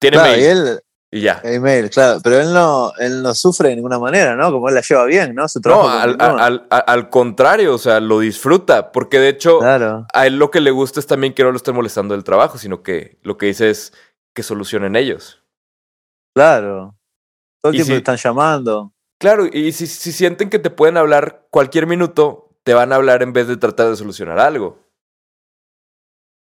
[0.00, 0.80] Tiene Claro, mail y él,
[1.12, 1.40] y ya.
[1.44, 4.50] email, claro, pero él no, él no sufre de ninguna manera, ¿no?
[4.52, 5.46] Como él la lleva bien, ¿no?
[5.48, 9.58] Su trabajo No, al, al- al- al contrario, o sea, lo disfruta, porque de hecho
[9.58, 12.24] Claro, a él lo que le gusta es también que no lo estén molestando del
[12.24, 13.92] trabajo, sino que lo que dice es
[14.34, 15.42] que solucionen ellos.
[16.34, 16.96] claro.
[17.62, 18.92] Todo el Y tiempo si- están llamando.
[19.20, 23.22] Claro, y si, si sienten que te pueden hablar cualquier minuto, te van a hablar
[23.22, 24.78] en vez de tratar de solucionar algo.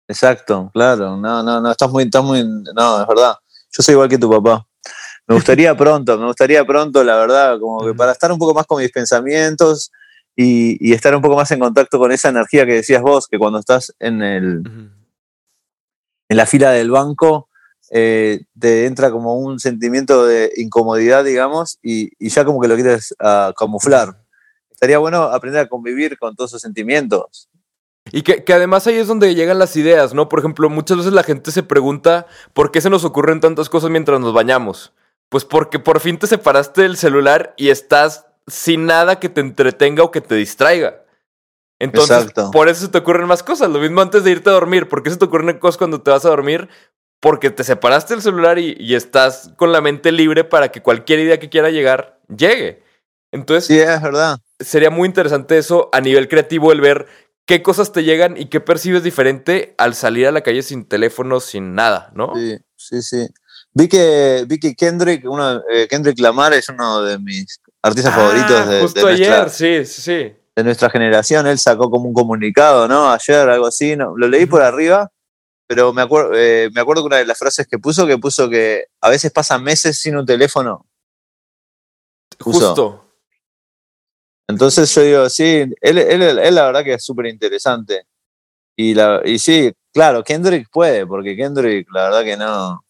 [0.09, 1.15] Exacto, claro.
[1.15, 2.43] No, no, no, estás muy, estás muy.
[2.43, 3.35] No, es verdad.
[3.71, 4.67] Yo soy igual que tu papá.
[5.27, 8.65] Me gustaría pronto, me gustaría pronto, la verdad, como que para estar un poco más
[8.65, 9.89] con mis pensamientos
[10.35, 13.39] y, y estar un poco más en contacto con esa energía que decías vos, que
[13.39, 14.61] cuando estás en el,
[16.27, 17.46] en la fila del banco,
[17.89, 22.75] eh, te entra como un sentimiento de incomodidad, digamos, y, y ya como que lo
[22.75, 24.21] quieres ah, camuflar.
[24.69, 27.49] Estaría bueno aprender a convivir con todos esos sentimientos.
[28.11, 30.29] Y que, que además ahí es donde llegan las ideas, ¿no?
[30.29, 33.89] Por ejemplo, muchas veces la gente se pregunta por qué se nos ocurren tantas cosas
[33.89, 34.93] mientras nos bañamos.
[35.29, 40.03] Pues porque por fin te separaste del celular y estás sin nada que te entretenga
[40.03, 41.03] o que te distraiga.
[41.79, 42.51] Entonces, Exacto.
[42.51, 43.69] por eso se te ocurren más cosas.
[43.69, 44.87] Lo mismo antes de irte a dormir.
[44.87, 46.69] ¿Por qué se te ocurren cosas cuando te vas a dormir?
[47.19, 51.19] Porque te separaste del celular y, y estás con la mente libre para que cualquier
[51.19, 52.83] idea que quiera llegar, llegue.
[53.31, 54.37] Entonces, Sí, es verdad.
[54.59, 57.07] sería muy interesante eso a nivel creativo, el ver
[57.45, 61.39] qué cosas te llegan y qué percibes diferente al salir a la calle sin teléfono,
[61.39, 62.33] sin nada, ¿no?
[62.35, 63.27] Sí, sí, sí.
[63.73, 68.17] Vi que, vi que Kendrick, uno, eh, Kendrick Lamar es uno de mis artistas Ah,
[68.17, 70.35] favoritos de, justo nuestra, ayer, sí, sí, sí.
[70.55, 71.47] de nuestra generación.
[71.47, 73.11] Él sacó como un comunicado, ¿no?
[73.11, 73.95] Ayer, algo así.
[73.95, 75.11] No, lo leí por arriba
[75.67, 78.49] pero me, acuerdo eh, me acuerdo que una de las frases que puso, que puso
[78.49, 80.85] que a veces pasan meses sin un teléfono.
[82.37, 82.67] Puso.
[82.69, 83.03] Justo.
[84.47, 88.07] Entonces yo digo, sí, él, él, él la verdad que es súper interesante.
[88.77, 92.81] Y, la, y sí, claro, Kendrick puede, porque Kendrick la verdad que no.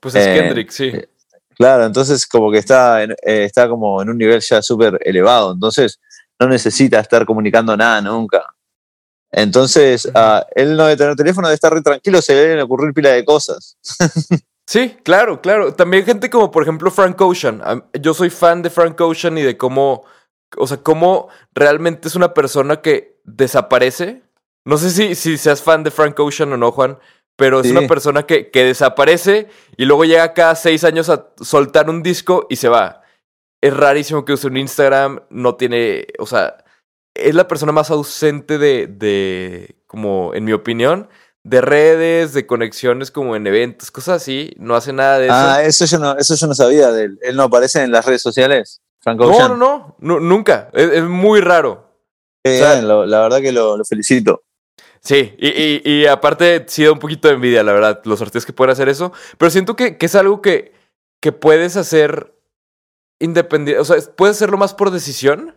[0.00, 0.92] Pues es Eh, Kendrick, sí.
[1.56, 5.52] Claro, entonces como que está, en- eh, está como en un nivel ya súper elevado,
[5.52, 6.00] entonces
[6.38, 8.44] no necesita estar comunicando nada nunca.
[9.32, 12.92] Entonces, ah, él no debe tener teléfono, debe estar re tranquilo, se le deben ocurrir
[12.92, 13.78] pila de cosas.
[14.66, 15.74] Sí, claro, claro.
[15.74, 17.60] También gente como, por ejemplo, Frank Ocean.
[17.64, 20.04] Am- Yo soy fan de Frank Ocean y de cómo,
[20.56, 24.22] o sea, cómo realmente es una persona que desaparece.
[24.64, 26.98] No sé si, si seas fan de Frank Ocean o no, Juan,
[27.36, 31.90] pero es una persona que, que desaparece y luego llega cada seis años a soltar
[31.90, 33.02] un disco y se va.
[33.60, 36.61] Es rarísimo que use un Instagram, no tiene, o sea,
[37.14, 41.08] es la persona más ausente de, de como en mi opinión,
[41.44, 44.52] de redes, de conexiones como en eventos, cosas así.
[44.58, 45.34] No hace nada de eso.
[45.36, 47.18] Ah, eso yo no, eso yo no sabía de él.
[47.22, 49.48] Él no aparece en las redes sociales, Frank no, Ocean.
[49.50, 50.70] no, no, nu- nunca.
[50.72, 51.90] Es, es muy raro.
[52.44, 54.42] Qué o sea- bien, lo- la verdad que lo, lo felicito.
[55.00, 58.46] Sí, y, y, y aparte sí da un poquito de envidia, la verdad, los artistas
[58.46, 59.12] que pueden hacer eso.
[59.36, 60.72] Pero siento que, que es algo que,
[61.20, 62.32] que puedes hacer
[63.18, 63.80] independiente.
[63.80, 65.56] O sea, es- puedes hacerlo más por decisión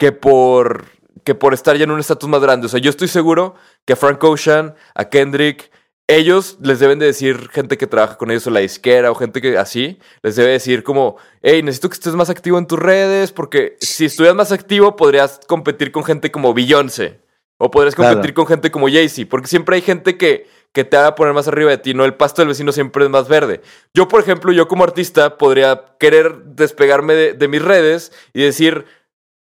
[0.00, 0.86] que por,
[1.24, 2.66] que por estar ya en un estatus más grande.
[2.66, 5.70] O sea, yo estoy seguro que a Frank Ocean, a Kendrick,
[6.08, 9.40] ellos les deben de decir, gente que trabaja con ellos o la disquera o gente
[9.40, 13.30] que así, les debe decir como, hey, necesito que estés más activo en tus redes
[13.30, 17.20] porque si estuvieras más activo podrías competir con gente como Beyoncé.
[17.62, 18.14] O podrías Claro.
[18.14, 21.34] competir con gente como Jay-Z, porque siempre hay gente que, que te va a poner
[21.34, 22.06] más arriba de ti, ¿no?
[22.06, 23.60] El pasto del vecino siempre es más verde.
[23.92, 28.86] Yo, por ejemplo, yo como artista podría querer despegarme de, de mis redes y decir,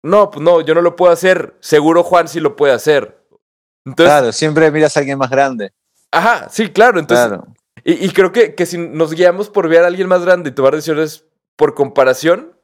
[0.03, 1.55] no, pues no, yo no lo puedo hacer.
[1.59, 3.23] Seguro Juan sí lo puede hacer.
[3.85, 5.73] Entonces, claro, siempre miras a alguien más grande.
[6.11, 6.99] ajá, sí, claro.
[6.99, 7.47] Entonces, claro.
[7.83, 10.53] y, y creo que, que si nos guiamos por ver a alguien más grande y
[10.53, 12.55] tomar decisiones por comparación,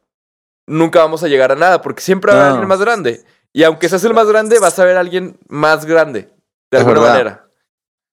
[0.67, 2.55] nunca vamos a llegar a nada, porque siempre va a haber No.
[2.55, 3.23] alguien más grande.
[3.53, 6.21] Y aunque seas el más grande, vas a ver a alguien más grande,
[6.71, 7.11] de Es alguna verdad.
[7.13, 7.46] manera.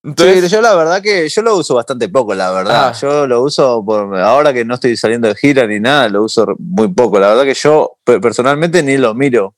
[0.05, 2.89] Sí, yo la verdad que yo lo uso bastante poco, la verdad.
[2.89, 2.93] Ah.
[2.93, 6.47] Yo lo uso por ahora que no estoy saliendo de gira ni nada, lo uso
[6.59, 7.19] muy poco.
[7.19, 9.55] La verdad que yo pe- personalmente ni lo miro.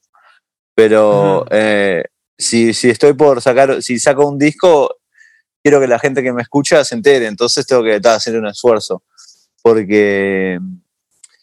[0.75, 2.05] Pero eh,
[2.39, 4.97] si, si estoy por sacar, si saco un disco,
[5.63, 7.27] quiero que la gente que me escucha se entere.
[7.27, 9.03] Entonces tengo que ta, hacer un esfuerzo.
[9.63, 10.61] Porque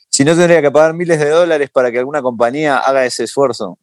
[0.09, 3.77] si no tendría que pagar miles de dólares para que alguna compañía haga ese esfuerzo.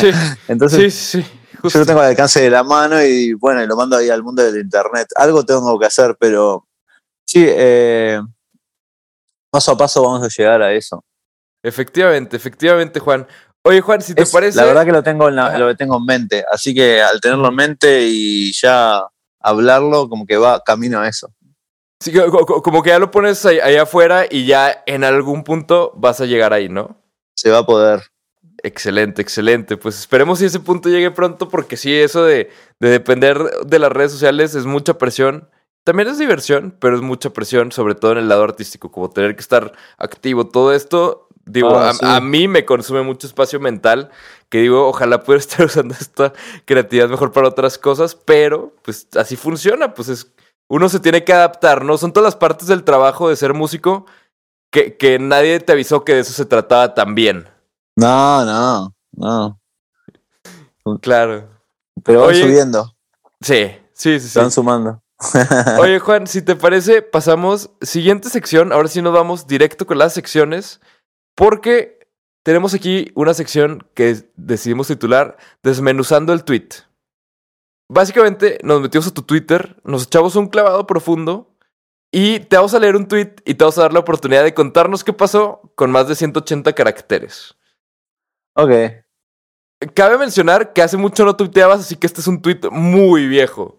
[0.00, 0.10] sí,
[0.48, 1.26] Entonces sí, sí.
[1.68, 4.42] Yo lo tengo al alcance de la mano y bueno, lo mando ahí al mundo
[4.42, 5.08] del internet.
[5.16, 6.66] Algo tengo que hacer, pero
[7.26, 8.20] sí, eh,
[9.50, 11.04] paso a paso vamos a llegar a eso.
[11.62, 13.26] Efectivamente, efectivamente, Juan.
[13.64, 14.58] Oye, Juan, si te Es- parece.
[14.58, 17.48] La verdad que lo tengo, en la- lo tengo en mente, así que al tenerlo
[17.48, 19.02] en mente y ya
[19.40, 21.32] hablarlo, como que va camino a eso.
[22.00, 26.20] sí, como que ya lo pones ahí- allá afuera y ya en algún punto vas
[26.20, 27.00] a llegar ahí, ¿no?
[27.36, 28.02] Se va a poder.
[28.62, 29.76] Excelente, excelente.
[29.76, 33.90] Pues esperemos si ese punto llegue pronto, porque sí, eso de, de depender de las
[33.90, 35.48] redes sociales es mucha presión.
[35.84, 39.34] También es diversión, pero es mucha presión, sobre todo en el lado artístico, como tener
[39.34, 40.46] que estar activo.
[40.46, 42.00] Todo esto, digo, Ah, a, sí.
[42.06, 44.10] a mí me consume mucho espacio mental,
[44.48, 46.32] que digo, ojalá pudiera estar usando esta
[46.64, 50.32] creatividad mejor para otras cosas, pero pues así funciona, pues es,
[50.68, 51.98] uno se tiene que adaptar, ¿no?
[51.98, 54.06] Son todas las partes del trabajo de ser músico
[54.70, 57.48] que, que nadie te avisó que de eso se trataba también.
[57.96, 59.60] No, no, no.
[61.00, 61.48] Claro.
[62.02, 62.94] Pero van Oye, subiendo,
[63.40, 65.02] Sí, sí, sí, van sumando.
[65.80, 68.72] Oye, Juan, si te parece, pasamos siguiente sección.
[68.72, 70.80] Ahora sí nos vamos directo con las secciones,
[71.34, 72.00] porque
[72.42, 76.68] tenemos aquí una sección que decidimos titular Desmenuzando el tweet.
[77.88, 81.54] Básicamente nos metimos a tu Twitter, nos echamos un clavado profundo
[82.10, 84.54] y te vamos a leer un tweet y te vamos a dar la oportunidad de
[84.54, 87.54] contarnos qué pasó con más de 180 caracteres.
[88.54, 88.70] Ok.
[89.94, 93.78] Cabe mencionar que hace mucho no tuiteabas, así que este es un tweet muy viejo.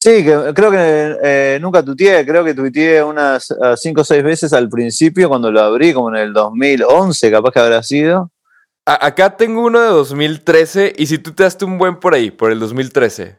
[0.00, 4.22] Sí, que, creo que eh, nunca tuiteé, creo que tuiteé unas ah, cinco o seis
[4.22, 8.30] veces al principio cuando lo abrí, como en el 2011, capaz que habrá sido.
[8.86, 12.30] A- acá tengo uno de 2013 y si tú te daste un buen por ahí,
[12.30, 13.36] por el 2013.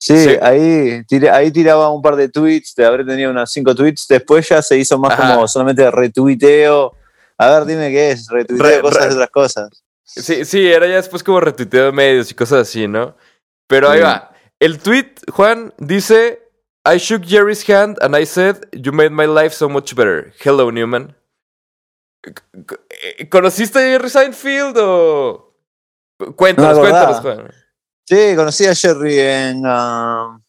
[0.00, 0.36] Sí, Sí.
[0.40, 4.48] Ahí, tiré- ahí tiraba un par de tweets, te habré tenido unas cinco tweets, después
[4.48, 5.34] ya se hizo más Ajá.
[5.34, 6.94] como solamente retuiteo.
[7.36, 9.84] A ver, dime qué es, retuiteo Re- cosas re- de otras cosas.
[10.10, 13.14] Sí, sí, era ya después como retuiteo de medios y cosas así, ¿no?
[13.66, 14.32] Pero ahí va.
[14.58, 16.42] El tweet, Juan, dice:
[16.90, 20.32] I shook Jerry's hand and I said, You made my life so much better.
[20.42, 21.14] Hello, Newman.
[22.24, 25.54] C- ¿Conociste a Jerry Seinfeld o.?
[26.34, 27.20] Cuéntanos, No cuéntanos.
[27.20, 27.50] Juan.
[28.06, 30.40] Sí, conocí a Jerry en, ah,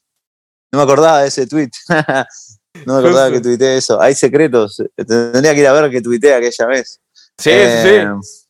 [0.72, 1.70] No me acordaba de ese tweet.
[2.86, 4.02] no me acordaba que tuiteé eso.
[4.02, 4.82] Hay secretos.
[4.96, 7.02] Tendría que ir a ver que tuiteé aquella vez.
[7.38, 7.90] Sí, Eh, sí,
[8.24, 8.46] sí.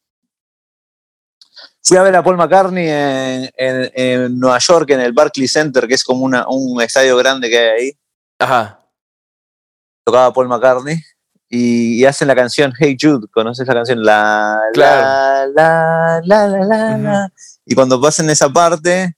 [1.81, 5.87] Fui a ver a Paul McCartney en, en- en Nueva York, en el Barclays Center,
[5.87, 7.91] que es como una- un estadio grande que hay ahí.
[8.39, 8.85] Ajá.
[10.05, 10.97] Tocaba Paul McCartney
[11.49, 13.27] y, y hacen la canción Hey Jude.
[13.31, 14.03] ¿Conoces la canción?
[14.03, 15.51] La, Claro.
[15.55, 17.33] la, la, la, la, la.
[17.65, 19.15] Y cuando pasan esa parte,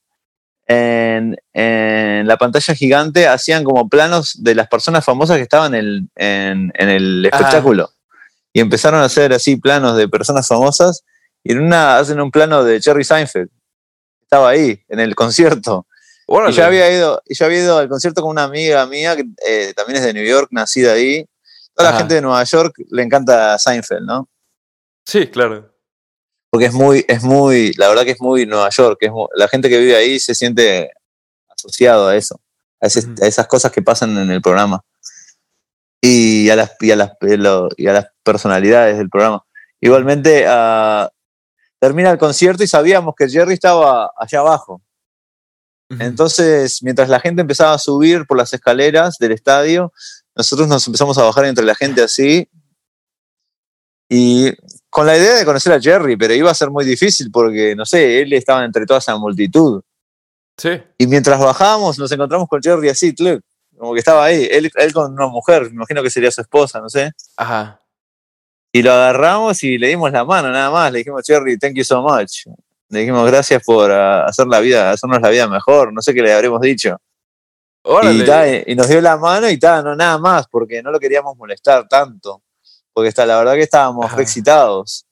[0.66, 6.08] en, en la pantalla gigante hacían como planos de las personas famosas que estaban en,
[6.14, 7.38] en- en el Ajá.
[7.38, 7.90] espectáculo.
[8.52, 11.02] Y empezaron a hacer así planos de personas famosas.
[11.44, 13.50] Y en una hacen un plano de Jerry Seinfeld.
[14.22, 15.86] Estaba ahí, en el concierto.
[16.26, 16.52] Órale.
[16.52, 19.24] Y yo había ido, y yo había ido al concierto con una amiga mía que
[19.46, 21.26] eh, también es de New York, nacida ahí.
[21.74, 21.96] Toda Ajá.
[21.96, 24.28] la gente de Nueva York le encanta Seinfeld, ¿no?
[25.04, 25.74] Sí, claro.
[26.50, 28.98] Porque es muy, es muy, la verdad que es muy Nueva York.
[29.00, 30.90] Es la gente que vive ahí se siente
[31.48, 32.40] asociado a eso,
[32.80, 34.82] a, ese- a esas cosas que pasan en el programa.
[36.00, 37.12] Y a las, y a las,
[37.76, 39.44] y a las personalidades del programa.
[39.80, 41.10] Igualmente, ah,
[41.82, 44.80] termina el concierto y sabíamos que Jerry estaba allá abajo.
[45.98, 49.92] Entonces, mientras la gente empezaba a subir por las escaleras del estadio,
[50.36, 52.48] nosotros nos empezamos a bajar entre la gente así.
[54.08, 54.52] Y
[54.88, 57.84] con la idea de conocer a Jerry, pero iba a ser muy difícil porque, no
[57.84, 59.82] sé, él estaba entre toda esa multitud.
[60.56, 60.80] Sí.
[60.98, 63.12] Y mientras bajábamos, nos encontramos con Jerry así,
[63.76, 66.80] como que estaba ahí, él, él con una mujer, me imagino que sería su esposa,
[66.80, 67.10] no sé.
[67.36, 67.81] Ajá.
[68.72, 70.90] Y lo agarramos y le dimos la mano, nada más.
[70.90, 72.46] Le dijimos, Jerry, thank you so much.
[72.88, 75.92] Le dijimos, gracias por ah, hacer la vida, hacernos la vida mejor.
[75.92, 76.96] No sé qué le habremos dicho.
[77.84, 78.22] Órale.
[78.22, 80.98] Y, ta, y- nos dio la mano y tal, no nada más, porque no lo
[80.98, 82.42] queríamos molestar tanto.
[82.92, 84.16] Porque está, la verdad que estábamos Ajá.
[84.16, 85.06] re excitados,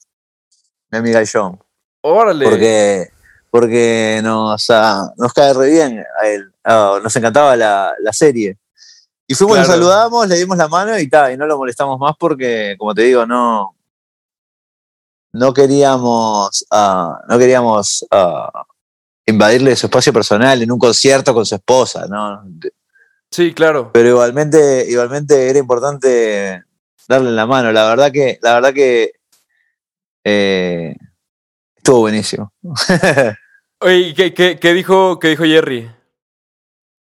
[0.91, 1.59] mi amiga y yo.
[2.03, 2.45] Órale.
[2.49, 3.09] Porque,
[3.51, 6.51] porque nos, ah, nos cae re bien a él.
[6.65, 8.57] Ah, nos encantaba la, la serie.
[9.31, 9.69] Y fuimos, Claro.
[9.69, 12.93] lo saludamos, le dimos la mano y tal, y no lo molestamos más porque, como
[12.93, 13.77] te digo, no.
[15.33, 16.67] No queríamos.
[16.73, 18.51] ah, no queríamos ah,
[19.25, 22.43] invadirle su espacio personal en un concierto con su esposa, ¿no?
[23.31, 23.93] Sí, claro.
[23.93, 26.65] pero igualmente, igualmente era importante
[27.07, 27.71] darle la mano.
[27.71, 29.13] La verdad que, la verdad que
[30.25, 30.97] eh,
[31.77, 32.53] estuvo buenísimo.
[33.81, 35.89] Oye, ¿y ¿qué, qué, qué dijo, qué dijo Jerry?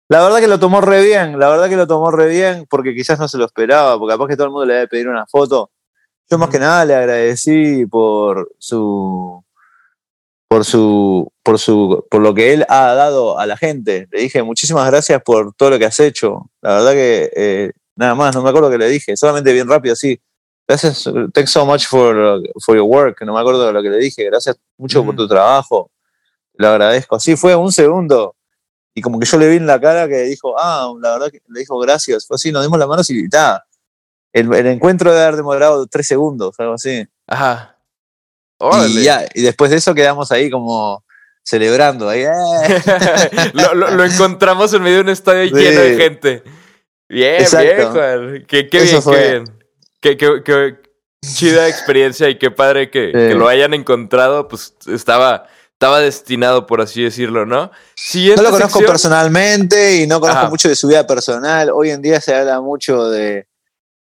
[0.09, 2.95] La verdad que lo tomó re bien, la verdad que lo tomó re bien, porque
[2.95, 5.27] quizás no se lo esperaba, porque capaz que todo el mundo le debe pedir una
[5.27, 5.71] foto.
[6.31, 9.43] Yo más que nada le agradecí por su
[10.49, 14.09] por su por su por lo que él ha dado a la gente.
[14.11, 16.51] Le dije muchísimas gracias por todo lo que has hecho.
[16.63, 19.93] La verdad que eh, nada más, no me acuerdo que le dije, solamente bien rápido
[19.93, 20.19] así.
[20.67, 23.23] Gracias, thanks so much for, for your work.
[23.23, 24.25] No me acuerdo de lo que le dije.
[24.25, 25.91] Gracias mucho por tu trabajo.
[26.55, 27.17] Lo agradezco.
[27.17, 28.35] Así fue un segundo.
[28.99, 31.41] Y como que yo le vi en la cara que dijo, ah, la verdad que
[31.49, 32.27] le dijo gracias.
[32.27, 33.65] Fue así, nos dimos las manos y está.
[34.33, 37.07] El, el encuentro debe haber demorado tres segundos, algo así.
[37.27, 37.77] Ajá.
[38.89, 41.05] Y ya, y después de eso quedamos ahí como
[41.45, 42.09] celebrando.
[42.09, 42.31] Ahí, ¡eh!
[43.55, 45.55] lo, lo- lo encontramos en medio de un estadio Sí.
[45.63, 46.43] lleno de gente.
[47.09, 47.75] Bien, Exacto.
[47.77, 48.45] bien, Juan.
[48.47, 49.45] Qué, qué bien, qué bien.
[50.01, 50.77] Qué, qué- qué
[51.25, 54.49] chida experiencia y qué padre que, que lo hayan encontrado.
[54.49, 55.47] Pues estaba,
[55.79, 57.71] estaba destinado, por así decirlo, ¿no?
[57.95, 58.91] Siguiente No lo conozco sección.
[58.93, 60.51] personalmente y no conozco Ajá.
[60.51, 61.71] mucho de su vida personal.
[61.73, 63.47] Hoy en día se habla mucho de,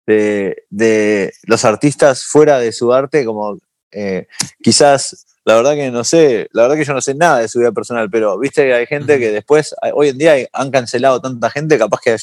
[0.07, 3.59] de, de los artistas fuera de su arte, como
[3.91, 4.29] eh,
[4.63, 7.59] quizás, la verdad que no sé, la verdad que yo no sé nada de su
[7.59, 11.21] vida personal, pero viste que hay gente que después, hoy en día hay- han cancelado
[11.21, 12.17] tanta gente, capaz que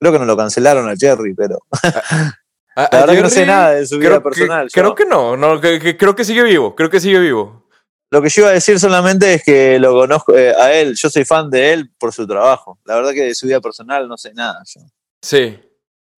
[0.00, 1.58] creo que no lo cancelaron a Jerry, pero
[2.76, 4.68] A- la verdad que no sé nada de su vida Creo, personal.
[4.72, 7.65] que, creo que no, no que- que- creo que sigue vivo, creo que sigue vivo.
[8.10, 11.10] Lo que yo iba a decir solamente es que lo conozco eh, a él, yo
[11.10, 12.78] soy fan de él por su trabajo.
[12.84, 14.62] La verdad que de su vida personal no sé nada.
[14.64, 14.80] yo.
[15.22, 15.58] Sí.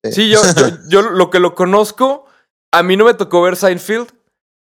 [0.04, 0.12] Sí.
[0.12, 2.26] Sí, yo, yo, yo lo que lo conozco,
[2.72, 4.08] a mí no me tocó ver Seinfeld,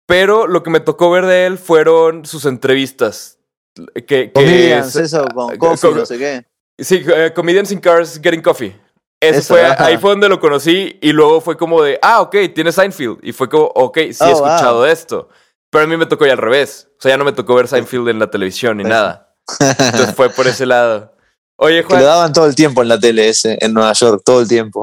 [0.06, 3.38] pero lo que me tocó ver de él fueron sus entrevistas.
[3.94, 6.44] Que, que Comedians, es- eso, con ah, coffee, con- no sé qué.
[6.78, 8.76] Sí, eh, Comedians in Cars Getting Coffee.
[9.20, 9.86] Eso, Eso, fue, ajá.
[9.86, 13.18] ahí fue donde lo conocí y luego fue como de, ah, ok, tiene Seinfeld.
[13.22, 14.84] Y fue como, ok, sí he Oh, escuchado wow.
[14.86, 15.28] esto.
[15.70, 16.88] Pero a mí me tocó ya al revés.
[16.98, 19.34] O sea, ya no me tocó ver Seinfeld en la televisión ni nada.
[19.60, 21.14] Entonces fue por ese lado.
[21.56, 24.22] Oye, Que lo Juan, daban todo el tiempo en la tele ese, en Nueva York,
[24.24, 24.82] todo el tiempo.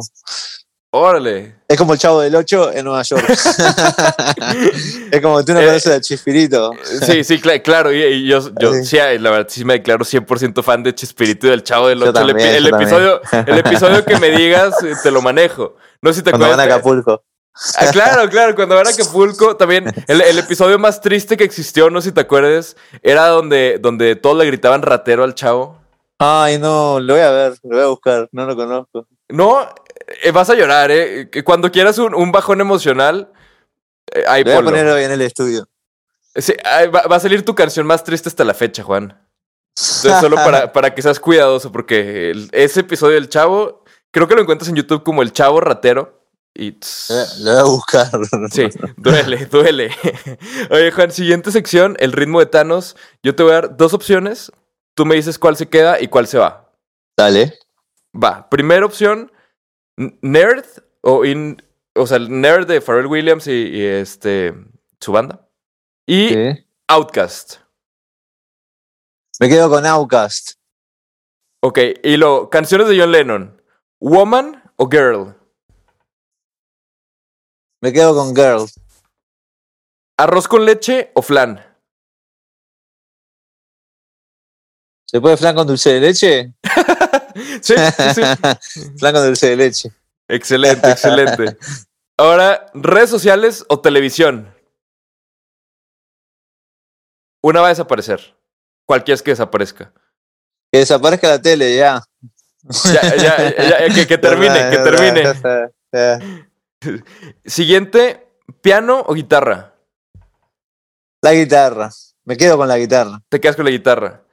[0.92, 1.56] órale.
[1.68, 3.26] Es como el Chavo del 8 en Nueva York.
[5.12, 6.72] es como tú no Eh, conoces a Chispirito.
[7.06, 7.92] Sí, sí, cla- claro.
[7.94, 8.86] Y, y yo, yo Sí.
[8.86, 12.10] sí, la verdad, sí me declaro 100% fan de Chespirito y del Chavo del Yo
[12.10, 12.20] 8.
[12.22, 15.76] El, epi- también, el episodio, el episodio que me digas, eh, te lo manejo.
[16.02, 16.78] No sé si te Cuando van a acuerdas.
[16.78, 17.24] Acapulco.
[17.78, 21.90] Ah, claro, claro, cuando van a Acapulco, también el, el episodio más triste que existió,
[21.90, 25.80] no sé si te acuerdas, era donde, donde todos le gritaban ratero al chavo.
[26.20, 29.08] Ay, no, lo voy a ver, lo voy a buscar, no lo conozco.
[29.30, 29.62] No,
[30.24, 31.30] eh, vas a llorar, ¿eh?
[31.46, 33.32] Cuando quieras un, un bajón emocional,
[34.14, 34.72] eh, ahí voy a ponlo.
[34.72, 35.66] poner hoy en el estudio.
[36.36, 39.18] Sí, ahí va, va a salir tu canción más triste hasta la fecha, Juan.
[39.78, 44.36] Entonces, solo para, para que seas cuidadoso, porque el- ese episodio del chavo, creo que
[44.36, 46.22] lo encuentras en YouTube como el chavo ratero.
[46.58, 48.10] Y tss, Lo voy a- buscar.
[48.52, 49.92] sí, duele, duele.
[50.72, 52.96] Oye, Juan, siguiente sección, el ritmo de Thanos.
[53.24, 54.52] Yo te voy a dar dos opciones.
[54.96, 56.72] Tú me dices cuál se queda y cuál se va.
[57.18, 57.60] Dale.
[58.14, 59.32] Va, primera opción,
[60.22, 60.66] Nerd,
[61.02, 61.62] o, in-
[61.94, 64.54] o sea, el Nerd de Pharrell Williams y, y, este,
[65.02, 65.46] su banda.
[66.08, 66.34] Y.
[66.88, 67.58] Outcast.
[69.42, 70.54] Me quedo con Outcast.
[71.62, 73.62] Ok, y luego, canciones de John Lennon.
[74.00, 75.35] Woman o Girl.
[77.86, 78.66] Me quedo con Girl.
[80.18, 81.64] Arroz con leche o flan.
[85.06, 86.54] ¿Se puede flan con dulce de leche?
[87.62, 88.92] Sí, sí, sí.
[88.98, 89.92] flan con dulce de leche.
[90.28, 91.58] Excelente, excelente.
[92.18, 94.52] Ahora, redes sociales o televisión.
[97.44, 98.36] Una va a desaparecer.
[98.88, 99.94] ¿Cuál quieres que desaparezca?
[100.72, 102.02] Que desaparezca la tele, ya.
[102.64, 106.45] Ya, ya, ya, ya, que, que termine, que termine.
[107.46, 108.28] Siguiente,
[108.62, 109.76] piano o guitarra.
[111.24, 111.90] La guitarra.
[112.26, 113.22] Me quedo con la guitarra.
[113.30, 114.24] Te quedas con la guitarra.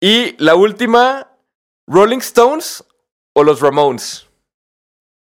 [0.00, 1.28] Y la última,
[1.88, 2.84] Rolling Stones
[3.34, 4.26] o los Ramones.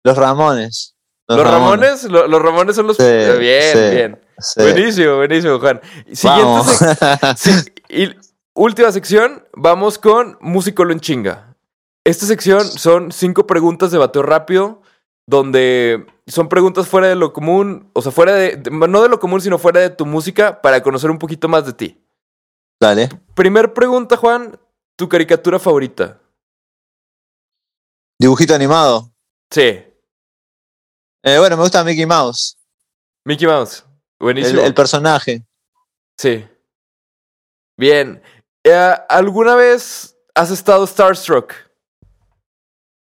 [0.04, 0.96] Los Ramones.
[1.28, 2.98] Los Ramones, lo- los Ramones son los.
[2.98, 3.04] Sí,
[3.40, 3.96] bien, sí.
[3.96, 4.22] bien.
[4.40, 4.62] Sí.
[4.62, 5.80] Buenísimo, buenísimo, Juan.
[6.12, 6.62] Siguiente
[7.36, 8.16] sec- y
[8.56, 11.56] última sección, vamos con Músico en chinga.
[12.06, 14.82] Esta sección son cinco preguntas de bateo rápido,
[15.28, 19.20] donde son preguntas fuera de lo común, o sea, fuera de, de- no de lo
[19.20, 22.02] común, sino fuera de tu música, para conocer un poquito más de ti.
[22.82, 23.10] Dale.
[23.36, 24.60] Primer pregunta, Juan,
[24.96, 26.20] tu caricatura favorita.
[28.20, 29.12] Dibujito animado.
[29.52, 29.84] Sí,
[31.24, 32.58] Eh, bueno, me gusta Mickey Mouse.
[33.26, 33.80] Mickey Mouse.
[33.84, 34.62] El, Buenísimo.
[34.62, 35.46] el personaje.
[36.18, 36.48] Sí.
[37.78, 38.22] Bien.
[38.64, 41.54] Eh, ¿Alguna vez has estado Starstruck?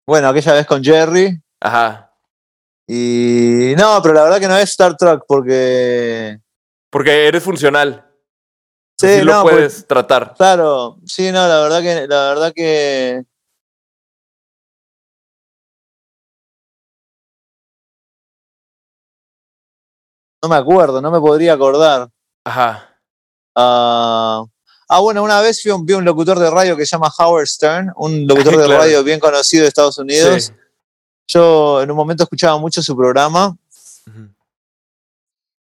[0.07, 1.41] Bueno, aquella vez con Jerry.
[1.61, 2.10] Ajá.
[2.87, 3.73] Y.
[3.77, 6.37] No, pero la verdad que no es Star Trek porque.
[6.89, 8.05] Porque eres funcional.
[8.99, 10.33] Sí, Sí, lo no, puedes pues, tratar.
[10.35, 10.97] claro.
[11.05, 12.07] Sí, no, la verdad que.
[12.07, 13.23] La verdad que.
[20.43, 22.09] No me acuerdo, no me podría acordar.
[22.45, 22.97] Ajá.
[23.55, 24.43] Ah,
[24.89, 27.91] ah, bueno, una vez un- vi un locutor de radio que se llama Howard Stern,
[27.97, 28.79] un locutor de Claro.
[28.81, 30.45] radio bien conocido de Estados Unidos.
[30.45, 30.53] Sí.
[31.33, 33.55] Yo en un momento escuchaba mucho su programa,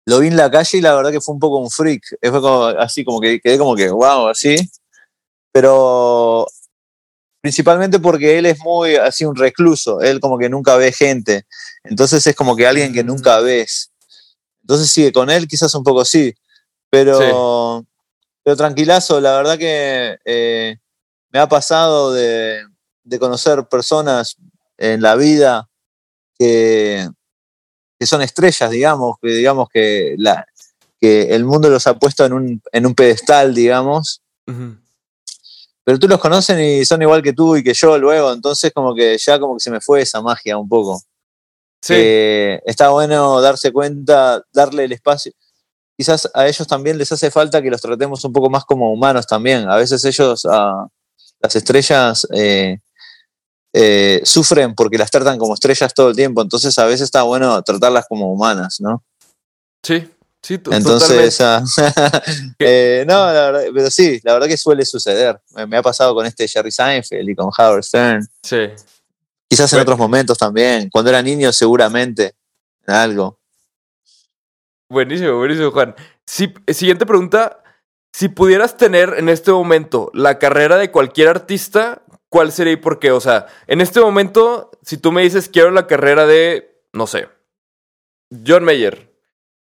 [0.05, 2.17] lo vi en la calle y la verdad que fue un poco un freak.
[2.21, 4.55] Fue como, así como que quedé como que, wow, así.
[5.51, 6.47] Pero
[7.41, 11.45] principalmente porque él es muy así un recluso, él como que nunca ve gente.
[11.83, 13.07] Entonces es como que alguien que Mm.
[13.07, 13.91] nunca ves.
[14.61, 16.33] Entonces sí, con él quizás un poco sí.
[16.89, 17.85] Pero,
[18.43, 20.77] pero tranquilazo, la verdad que eh,
[21.31, 22.63] me ha pasado de,
[23.03, 24.37] de conocer personas
[24.79, 25.69] en la vida
[26.37, 27.07] que,
[27.99, 30.45] que son estrellas, digamos, que digamos que, la,
[30.99, 34.21] que el mundo los ha puesto en un, en un pedestal, digamos,
[35.83, 38.95] pero tú los conocen y son igual que tú y que yo luego, entonces como
[38.95, 41.01] que ya como que se me fue esa magia un poco.
[41.81, 41.93] Sí.
[41.93, 45.31] que está bueno darse cuenta, darle el espacio.
[45.97, 49.27] Quizás a ellos también les hace falta que los tratemos un poco más como humanos
[49.27, 49.69] también.
[49.69, 50.87] A veces ellos, ah,
[51.41, 52.79] las estrellas, eh,
[53.73, 56.41] eh, sufren porque las tratan como estrellas todo el tiempo.
[56.41, 59.03] Entonces a veces está bueno tratarlas como humanas, ¿no?
[59.83, 60.07] Sí.
[60.41, 61.61] Sí, to- Entonces, ah,
[62.59, 65.39] eh, no, la verdad, pero sí, la verdad que suele suceder.
[65.53, 68.25] Me, me ha pasado con este Jerry Seinfeld y con Howard Stern.
[68.41, 68.69] Sí.
[69.49, 69.81] Quizás en Bueno.
[69.83, 70.89] otros momentos también.
[70.89, 72.35] Cuando era niño, seguramente.
[72.87, 73.37] En algo.
[74.89, 75.93] Buenísimo, buenísimo, Juan.
[76.25, 77.61] Si, siguiente pregunta.
[78.11, 82.99] Si pudieras tener en este momento la carrera de cualquier artista, ¿cuál sería y por
[82.99, 83.11] qué?
[83.11, 87.27] O sea, en este momento, si tú me dices quiero la carrera de, no sé,
[88.45, 89.13] John Mayer,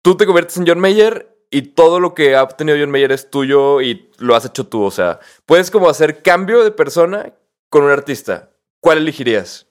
[0.01, 3.29] tú te conviertes en John Mayer y todo lo que ha obtenido John Mayer es
[3.29, 4.83] tuyo y lo has hecho tú.
[4.83, 7.33] O sea, puedes como hacer cambio de persona
[7.69, 8.49] con un artista.
[8.79, 9.67] ¿Cuál elegirías?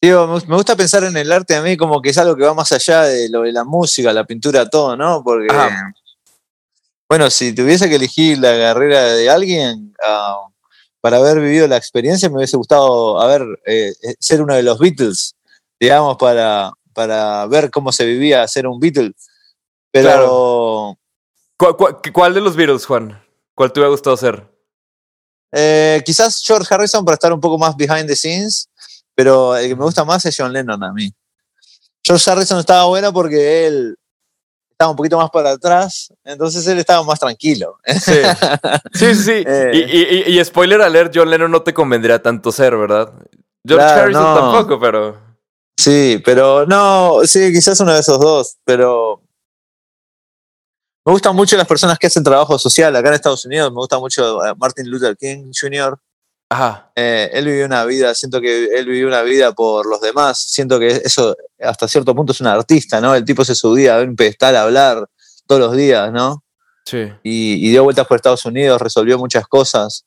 [0.00, 2.52] Digo, me gusta pensar en el arte a mí como que es algo que va
[2.52, 5.22] más allá de lo de la música, la pintura, todo, ¿no?
[5.24, 5.94] Porque, Ajá.
[7.08, 10.46] Bueno, si tuviese que elegir la carrera de alguien, ah,
[11.00, 14.78] para haber vivido la experiencia me hubiese gustado haber, eh, eh, ser uno de los
[14.78, 15.34] Beatles,
[15.78, 19.12] digamos, para, para ver cómo se vivía ser un Beatle.
[19.90, 20.98] Pero Claro.
[21.56, 23.22] ¿Cuál, cuál, cuál de los Beatles, Juan?
[23.54, 24.50] ¿Cuál te hubiera gustado ser?
[25.52, 28.68] Eh, quizás George Harrison para estar un poco más behind the scenes,
[29.14, 31.12] pero el que me gusta más es John Lennon a mí.
[32.02, 33.96] George Harrison estaba bueno porque él
[34.74, 37.78] estaba un poquito más para atrás, entonces él estaba más tranquilo.
[37.86, 38.20] Sí,
[38.92, 39.30] sí, sí.
[39.46, 39.70] Eh.
[40.26, 43.12] Y, y- y spoiler alert, John Lennon no te convendría tanto ser, ¿verdad?
[43.66, 44.34] George Claro, Harrison no.
[44.52, 45.18] tampoco, pero...
[45.78, 49.20] Sí, pero no, sí, quizás uno de esos dos, pero
[51.06, 53.70] me gustan mucho las personas que hacen trabajo social acá en Estados Unidos.
[53.70, 55.98] Me gusta mucho eh, Martin Luther King Jr.
[56.48, 56.92] Ajá.
[56.94, 60.38] Eh, él vivió una vida, siento que él vivió una vida por los demás.
[60.38, 63.14] Siento que eso hasta cierto punto es un artista, ¿no?
[63.14, 65.08] El tipo se subía a un pedestal a hablar
[65.46, 66.42] todos los días, ¿no?
[66.86, 67.08] Sí.
[67.22, 70.04] y, y dio vueltas por Estados Unidos, resolvió muchas cosas,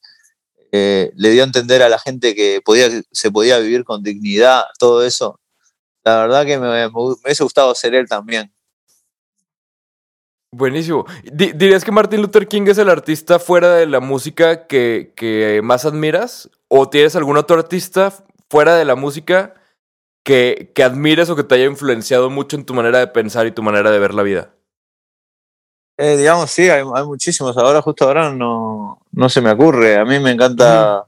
[0.71, 4.63] eh, le dio a entender a la gente que podía, se podía vivir con dignidad,
[4.77, 5.39] todo eso.
[6.03, 8.53] La verdad que me, me, me hubiese gustado ser él también.
[10.51, 11.05] Buenísimo.
[11.23, 15.61] Di- ¿Dirías que Martin Luther King es el artista fuera de la música que, que
[15.63, 16.49] más admiras?
[16.69, 18.13] ¿O tienes algún otro artista
[18.49, 19.55] fuera de la música
[20.23, 23.51] que, que admires o que te haya influenciado mucho en tu manera de pensar y
[23.51, 24.53] tu manera de ver la vida?
[25.97, 27.57] Eh, digamos, sí, hay, hay muchísimos.
[27.57, 29.97] Ahora, justo ahora, no, no se me ocurre.
[29.97, 31.07] A mí me encanta,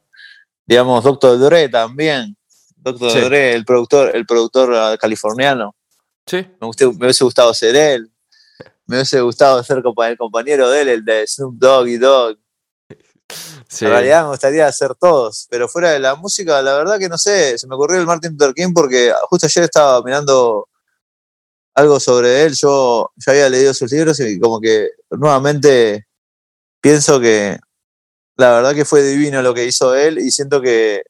[0.66, 1.38] digamos, Dr.
[1.40, 2.36] Dre también.
[2.76, 3.12] Dr.
[3.12, 3.20] Sí.
[3.22, 5.76] Dre, el productor, el productor ah, californiano.
[6.26, 6.38] Sí.
[6.60, 8.12] Me, me hubiese gustado ser él.
[8.90, 12.40] Me hubiese gustado ser el compañero de él, el de Snoop Dogg y Dogg.
[13.68, 13.86] sí.
[13.86, 17.20] En realidad me gustaría hacer todos, pero fuera de la música, la verdad que no
[17.20, 20.68] sé, se me ocurrió el Martin Luther King porque justo ayer estaba mirando
[21.76, 26.08] algo sobre él, yo ya había leído sus libros y como que nuevamente
[26.82, 27.60] pienso que
[28.38, 31.04] la verdad que fue divino lo que hizo él y siento que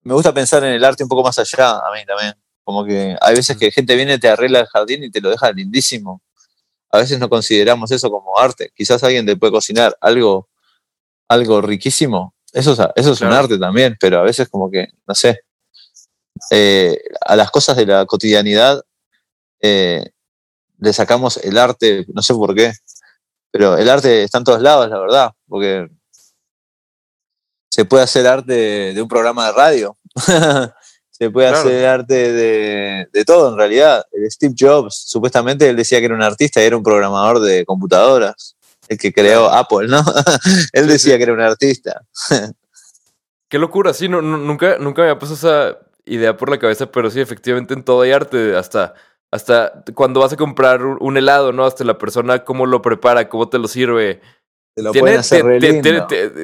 [0.00, 2.32] me gusta pensar en el arte un poco más allá, a mí también.
[2.64, 5.52] Como que hay veces que gente viene, te arregla el jardín y te lo deja
[5.52, 6.22] lindísimo.
[6.90, 8.72] A veces no consideramos eso como arte.
[8.74, 10.48] Quizás alguien te puede cocinar algo
[11.30, 12.34] algo riquísimo.
[12.52, 15.40] Eso es, eso es un arte también, pero a veces como que, no sé,
[16.50, 18.82] eh, a las cosas de la cotidianidad
[19.60, 20.10] eh,
[20.78, 22.72] le sacamos el arte, no sé por qué,
[23.52, 25.88] pero el arte está en todos lados, la verdad, porque
[27.70, 29.96] se puede hacer arte de un programa de radio,
[31.20, 31.68] se puede Claro.
[31.68, 34.06] hacer arte de, de todo en realidad.
[34.10, 37.66] El Steve Jobs, supuestamente él decía que era un artista y era un programador de
[37.66, 38.56] computadoras,
[38.88, 40.02] el que creó Apple, ¿no?
[40.72, 41.16] él Sí, decía sí.
[41.18, 42.00] que era un artista.
[43.50, 45.34] Qué locura, sí, no, nunca, nunca me ha pasado
[45.72, 48.94] esa idea por la cabeza, pero sí, efectivamente en todo hay arte, hasta,
[49.30, 51.64] hasta cuando vas a comprar un, helado, ¿no?
[51.66, 54.20] Hasta la persona cómo lo prepara, cómo te lo sirve.
[54.74, 55.82] Te lo Tiene, pueden hacer lindo.
[55.82, 56.00] tiene,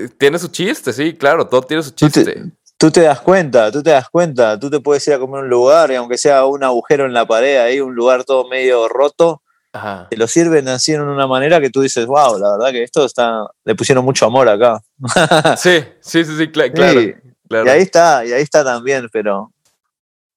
[0.08, 2.44] ti- tiene su chiste, sí, claro, todo tiene su te- chiste.
[2.78, 5.42] Tú te das cuenta, tú te das cuenta, tú te puedes ir a comer a
[5.44, 8.86] un lugar y aunque sea un agujero en la pared, ahí un lugar todo medio
[8.88, 10.08] roto, Ajá.
[10.10, 13.06] te lo sirven así en una manera que tú dices, wow, la verdad que esto
[13.06, 14.82] está, le pusieron mucho amor acá.
[15.56, 17.00] Sí, sí, sí, sí, cla- claro.
[17.00, 17.14] Sí,
[17.48, 17.66] claro.
[17.66, 19.50] Y ahí está, y ahí está también, pero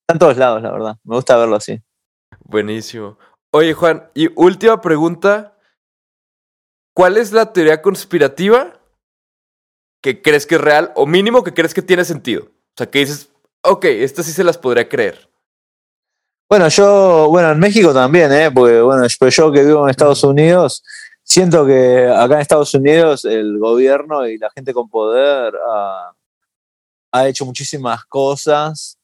[0.00, 0.96] está en todos lados, la verdad.
[1.04, 1.78] Me gusta verlo así.
[2.44, 3.18] Buenísimo.
[3.52, 5.56] Oye, Juan, y última pregunta.
[6.94, 8.79] ¿Cuál es la teoría conspirativa
[10.00, 12.44] que crees que es real o mínimo que crees que tiene sentido?
[12.44, 13.30] O sea, que dices,
[13.62, 15.28] ok, estas sí se las podría creer.
[16.48, 18.50] Bueno, yo, bueno, en México también, ¿eh?
[18.50, 20.82] Porque, bueno, yo, yo que vivo en Estados Unidos,
[21.22, 26.12] siento que acá en Estados Unidos el gobierno y la gente con poder ha,
[27.12, 28.98] ha hecho muchísimas cosas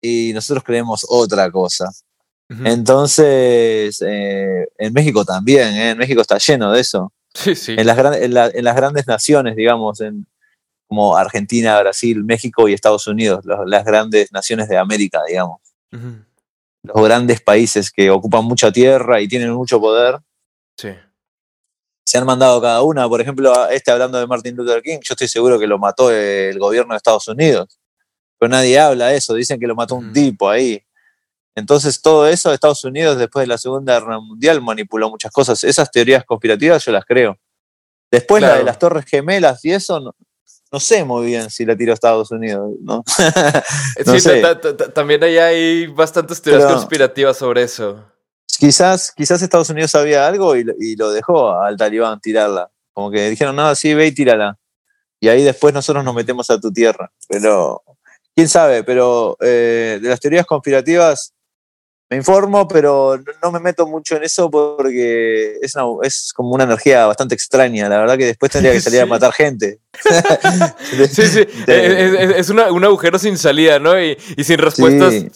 [0.00, 1.90] y nosotros creemos otra cosa.
[2.64, 5.90] Entonces, eh, en México también, ¿eh?
[5.90, 7.10] En México está lleno de eso.
[7.34, 7.74] Sí, sí.
[7.78, 10.26] En las, gran- en, la- en las grandes naciones, digamos, en,
[10.86, 15.60] como Argentina, Brasil, México y Estados Unidos, los- las grandes naciones de América, digamos
[16.84, 20.18] los grandes países que ocupan mucha tierra y tienen mucho poder,
[20.76, 20.88] Sí.
[22.04, 23.08] se han mandado cada una.
[23.08, 26.10] Por ejemplo, a este hablando de Martin Luther King, yo estoy seguro que lo mató
[26.10, 27.78] el gobierno de Estados Unidos.
[28.38, 30.82] Pero nadie habla de eso, dicen que lo mató un tipo ahí.
[31.54, 35.62] Entonces, todo eso, Estados Unidos, después de la Segunda Guerra Mundial, manipuló muchas cosas.
[35.64, 37.36] Esas teorías conspirativas yo las creo.
[38.10, 40.14] Después, la de las Torres Gemelas y eso, no,
[40.70, 42.70] no sé muy bien si la tiró Estados Unidos.
[42.80, 43.04] ¿no?
[44.06, 44.42] Sí, sé.
[44.94, 48.04] también ahí hay bastantes teorías Pero- conspirativas sobre eso.
[48.58, 52.70] quizás, quizás Estados Unidos sabía algo y, lo- y lo dejó al talibán tirarla.
[52.94, 54.58] Como que dijeron, no, sí, ve y tírala.
[55.20, 57.10] Y ahí después nosotros nos metemos a tu tierra.
[57.28, 57.82] Pero,
[58.34, 61.32] quién sabe, pero eh, de las teorías conspirativas
[62.12, 66.64] me informo, pero no, me meto mucho en eso porque es, una- es como una
[66.64, 67.88] energía bastante extraña.
[67.88, 69.80] La verdad que después tendría que salir a matar gente.
[71.10, 71.40] Sí, sí.
[71.66, 73.98] Es, es- es una- un agujero sin salida, ¿no?
[73.98, 75.30] Y, y sin respuestas Sí.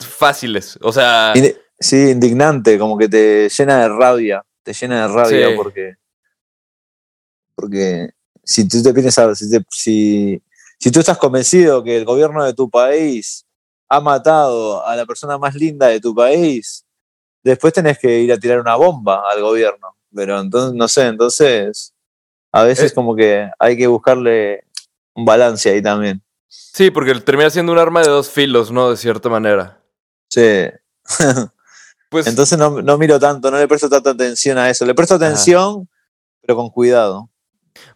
[0.00, 0.78] fáciles.
[0.82, 1.32] O sea,
[1.80, 5.54] Sí, indignante, como que te llena de rabia, te llena de rabia Sí.
[5.56, 5.94] porque,
[7.54, 8.10] porque
[8.44, 10.42] si tú te piensas, si, te- si,
[10.78, 13.46] si tú estás convencido que el gobierno de tu país
[13.88, 16.84] ha matado a la persona más linda de tu país,
[17.42, 19.96] después tenés que ir a tirar una bomba al gobierno.
[20.14, 21.94] Pero entonces, no sé, entonces
[22.52, 22.94] a veces Eh.
[22.94, 24.64] como que hay que buscarle
[25.14, 26.22] un balance ahí también.
[26.48, 28.90] Sí, porque termina siendo un arma de dos filos, ¿no?
[28.90, 29.82] De cierta manera.
[30.30, 30.66] Sí.
[32.10, 34.86] Pues Entonces no, no miro tanto, no le presto tanta atención a eso.
[34.86, 35.86] Le presto atención,
[36.40, 37.28] pero con cuidado.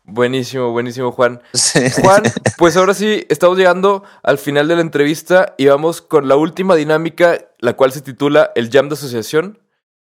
[0.04, 1.42] Buenísimo, buenísimo, Juan.
[1.54, 1.80] Sí.
[2.02, 2.22] Juan,
[2.58, 6.74] pues ahora sí, estamos llegando al final de la entrevista y vamos con la última
[6.74, 9.58] dinámica, la cual se titula el Jam de Asociación.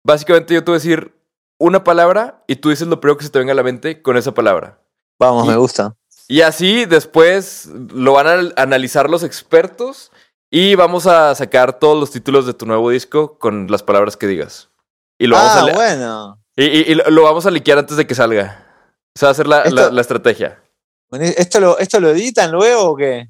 [0.04, 1.14] Básicamente yo te voy a decir
[1.58, 4.16] una palabra y tú dices lo primero que se te venga a la mente con
[4.16, 4.78] esa palabra.
[5.18, 5.94] Vamos, Y- me gusta.
[6.28, 10.10] Y así después lo van a analizar los expertos
[10.50, 14.26] y vamos a sacar todos los títulos de tu nuevo disco con las palabras que
[14.26, 14.70] digas.
[15.18, 16.38] Y lo vamos, ah, a, le- bueno.
[16.56, 18.61] y, y- lo vamos a liquear antes de que salga.
[19.14, 20.62] Esa va a ser la, Esto- la- la estrategia.
[21.12, 23.28] ¿Esto lo, ¿Esto lo editan luego o qué?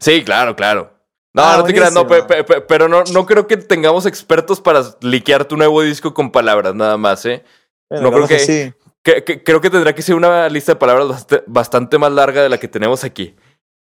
[0.00, 0.92] Sí, claro, claro.
[1.34, 2.28] No, Ah, no te creas, no, pe- buenísimo.
[2.28, 6.30] pe- pe- pero no, no creo que tengamos expertos para liquear tu nuevo disco con
[6.32, 7.44] palabras, nada más, ¿eh?
[7.90, 8.72] Bueno, No creo que- sí.
[9.02, 12.42] Que- que- creo que tendrá que ser una lista de palabras bast- bastante más larga
[12.42, 13.34] de la que tenemos aquí.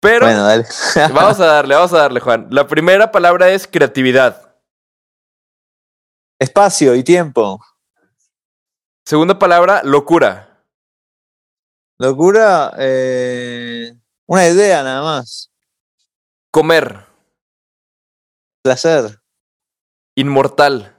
[0.01, 0.65] Pero Bueno, dale.
[1.13, 2.47] vamos a darle, vamos a darle, Juan.
[2.51, 4.55] La primera palabra es creatividad.
[6.39, 7.59] Espacio y tiempo.
[9.05, 10.55] Segunda palabra, locura.
[11.97, 15.51] Locura, eh, una idea nada más.
[16.51, 17.05] Comer.
[18.63, 19.21] Placer.
[20.15, 20.93] Inmortal.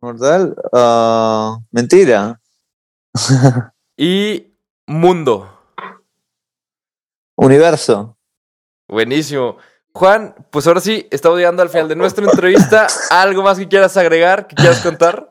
[0.00, 0.56] Mortal.
[0.72, 2.40] ah, mentira.
[3.96, 4.54] Y
[4.86, 5.60] mundo.
[7.36, 8.16] Universo.
[8.88, 9.58] Buenísimo.
[9.92, 12.86] Juan, pues ahora sí, estamos llegando al final de nuestra entrevista.
[13.10, 15.29] ¿Algo más que quieras agregar, que quieras contar?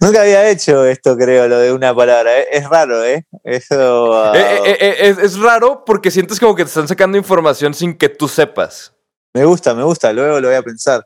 [0.00, 2.38] Nunca había hecho esto, creo, lo de una palabra.
[2.38, 2.46] eh.
[2.52, 3.26] Es raro, ¿eh?
[3.44, 4.14] Eso.
[4.14, 7.74] ah, Eh, eh, eh, es, es raro porque sientes como que te están sacando información
[7.74, 8.94] sin que tú sepas.
[9.34, 10.12] Me gusta, me gusta.
[10.12, 11.04] Luego lo voy a pensar.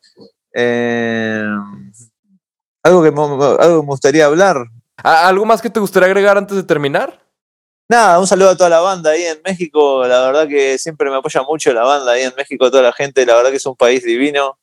[2.83, 4.57] Algo, que, mo- algo que me gustaría hablar.
[5.03, 7.21] ¿A- ¿Algo más que te gustaría agregar antes de terminar?
[7.89, 10.07] Nada, un saludo a toda la banda ahí en México.
[10.07, 13.27] La verdad que siempre me apoya mucho la banda ahí en México, toda la gente.
[13.27, 14.59] La verdad que es un país divino.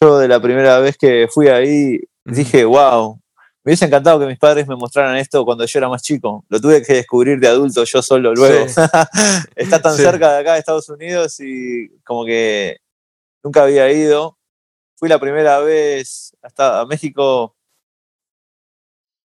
[0.00, 3.20] Yo de la primera vez que fui ahí dije, wow,
[3.66, 6.44] me hubiese encantado que mis padres me mostraran esto cuando yo era más chico.
[6.48, 8.68] Lo tuve que descubrir de adulto yo solo luego.
[8.68, 8.80] Sí.
[9.56, 10.02] Está tan Sí.
[10.04, 12.76] cerca de acá de Estados Unidos y como que
[13.42, 14.38] nunca había ido.
[14.94, 17.56] Fui la primera vez hasta a México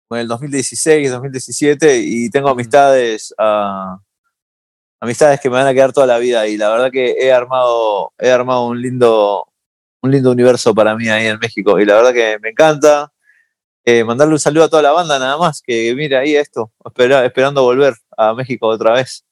[0.10, 3.34] en el 2016, 2017 y tengo amistades
[5.00, 8.12] amistades que me van a quedar toda la vida y la verdad que he armado
[8.18, 9.46] he armado un lindo
[10.02, 13.12] un lindo universo para mí ahí en México y la verdad que me encanta
[14.06, 17.64] Mandarle un saludo a toda la banda nada más que mira ahí esto espera- esperando
[17.64, 19.24] volver a México otra vez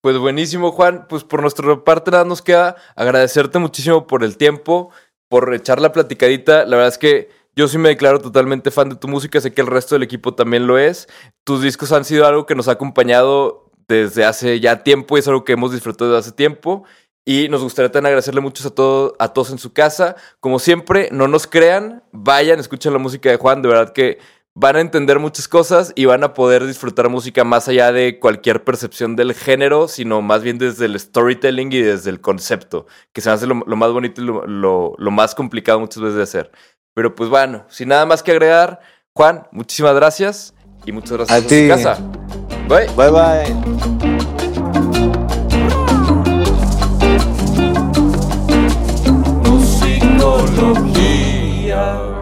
[0.00, 1.06] Pues buenísimo, Juan.
[1.08, 4.90] Pues por nuestra parte nada nos queda agradecerte muchísimo por el tiempo,
[5.28, 6.64] por echar la platicadita.
[6.66, 9.62] La verdad es que yo sí me declaro totalmente fan de tu música, sé que
[9.62, 11.08] el resto del equipo también lo es.
[11.44, 15.28] Tus discos han sido algo que nos ha acompañado desde hace ya tiempo y es
[15.28, 16.84] algo que hemos disfrutado desde hace tiempo.
[17.24, 20.14] Y nos gustaría también agradecerle mucho a, todo, a todos en su casa.
[20.40, 24.18] Como siempre, no nos crean, vayan, escuchen la música de Juan, de verdad que
[24.56, 28.62] van a entender muchas cosas y van a poder disfrutar música más allá de cualquier
[28.62, 33.30] percepción del género, sino más bien desde el storytelling y desde el concepto, que se
[33.30, 36.52] hace lo, lo más bonito y lo, lo- lo más complicado muchas veces de hacer.
[36.94, 38.80] Pero pues bueno, sin nada más que agregar,
[39.12, 40.54] Juan, muchísimas gracias
[40.86, 41.62] y muchas gracias A por ti.
[41.62, 41.98] su casa.
[42.68, 42.86] Bye.
[42.96, 44.23] bye bye
[50.24, 52.13] todo dia.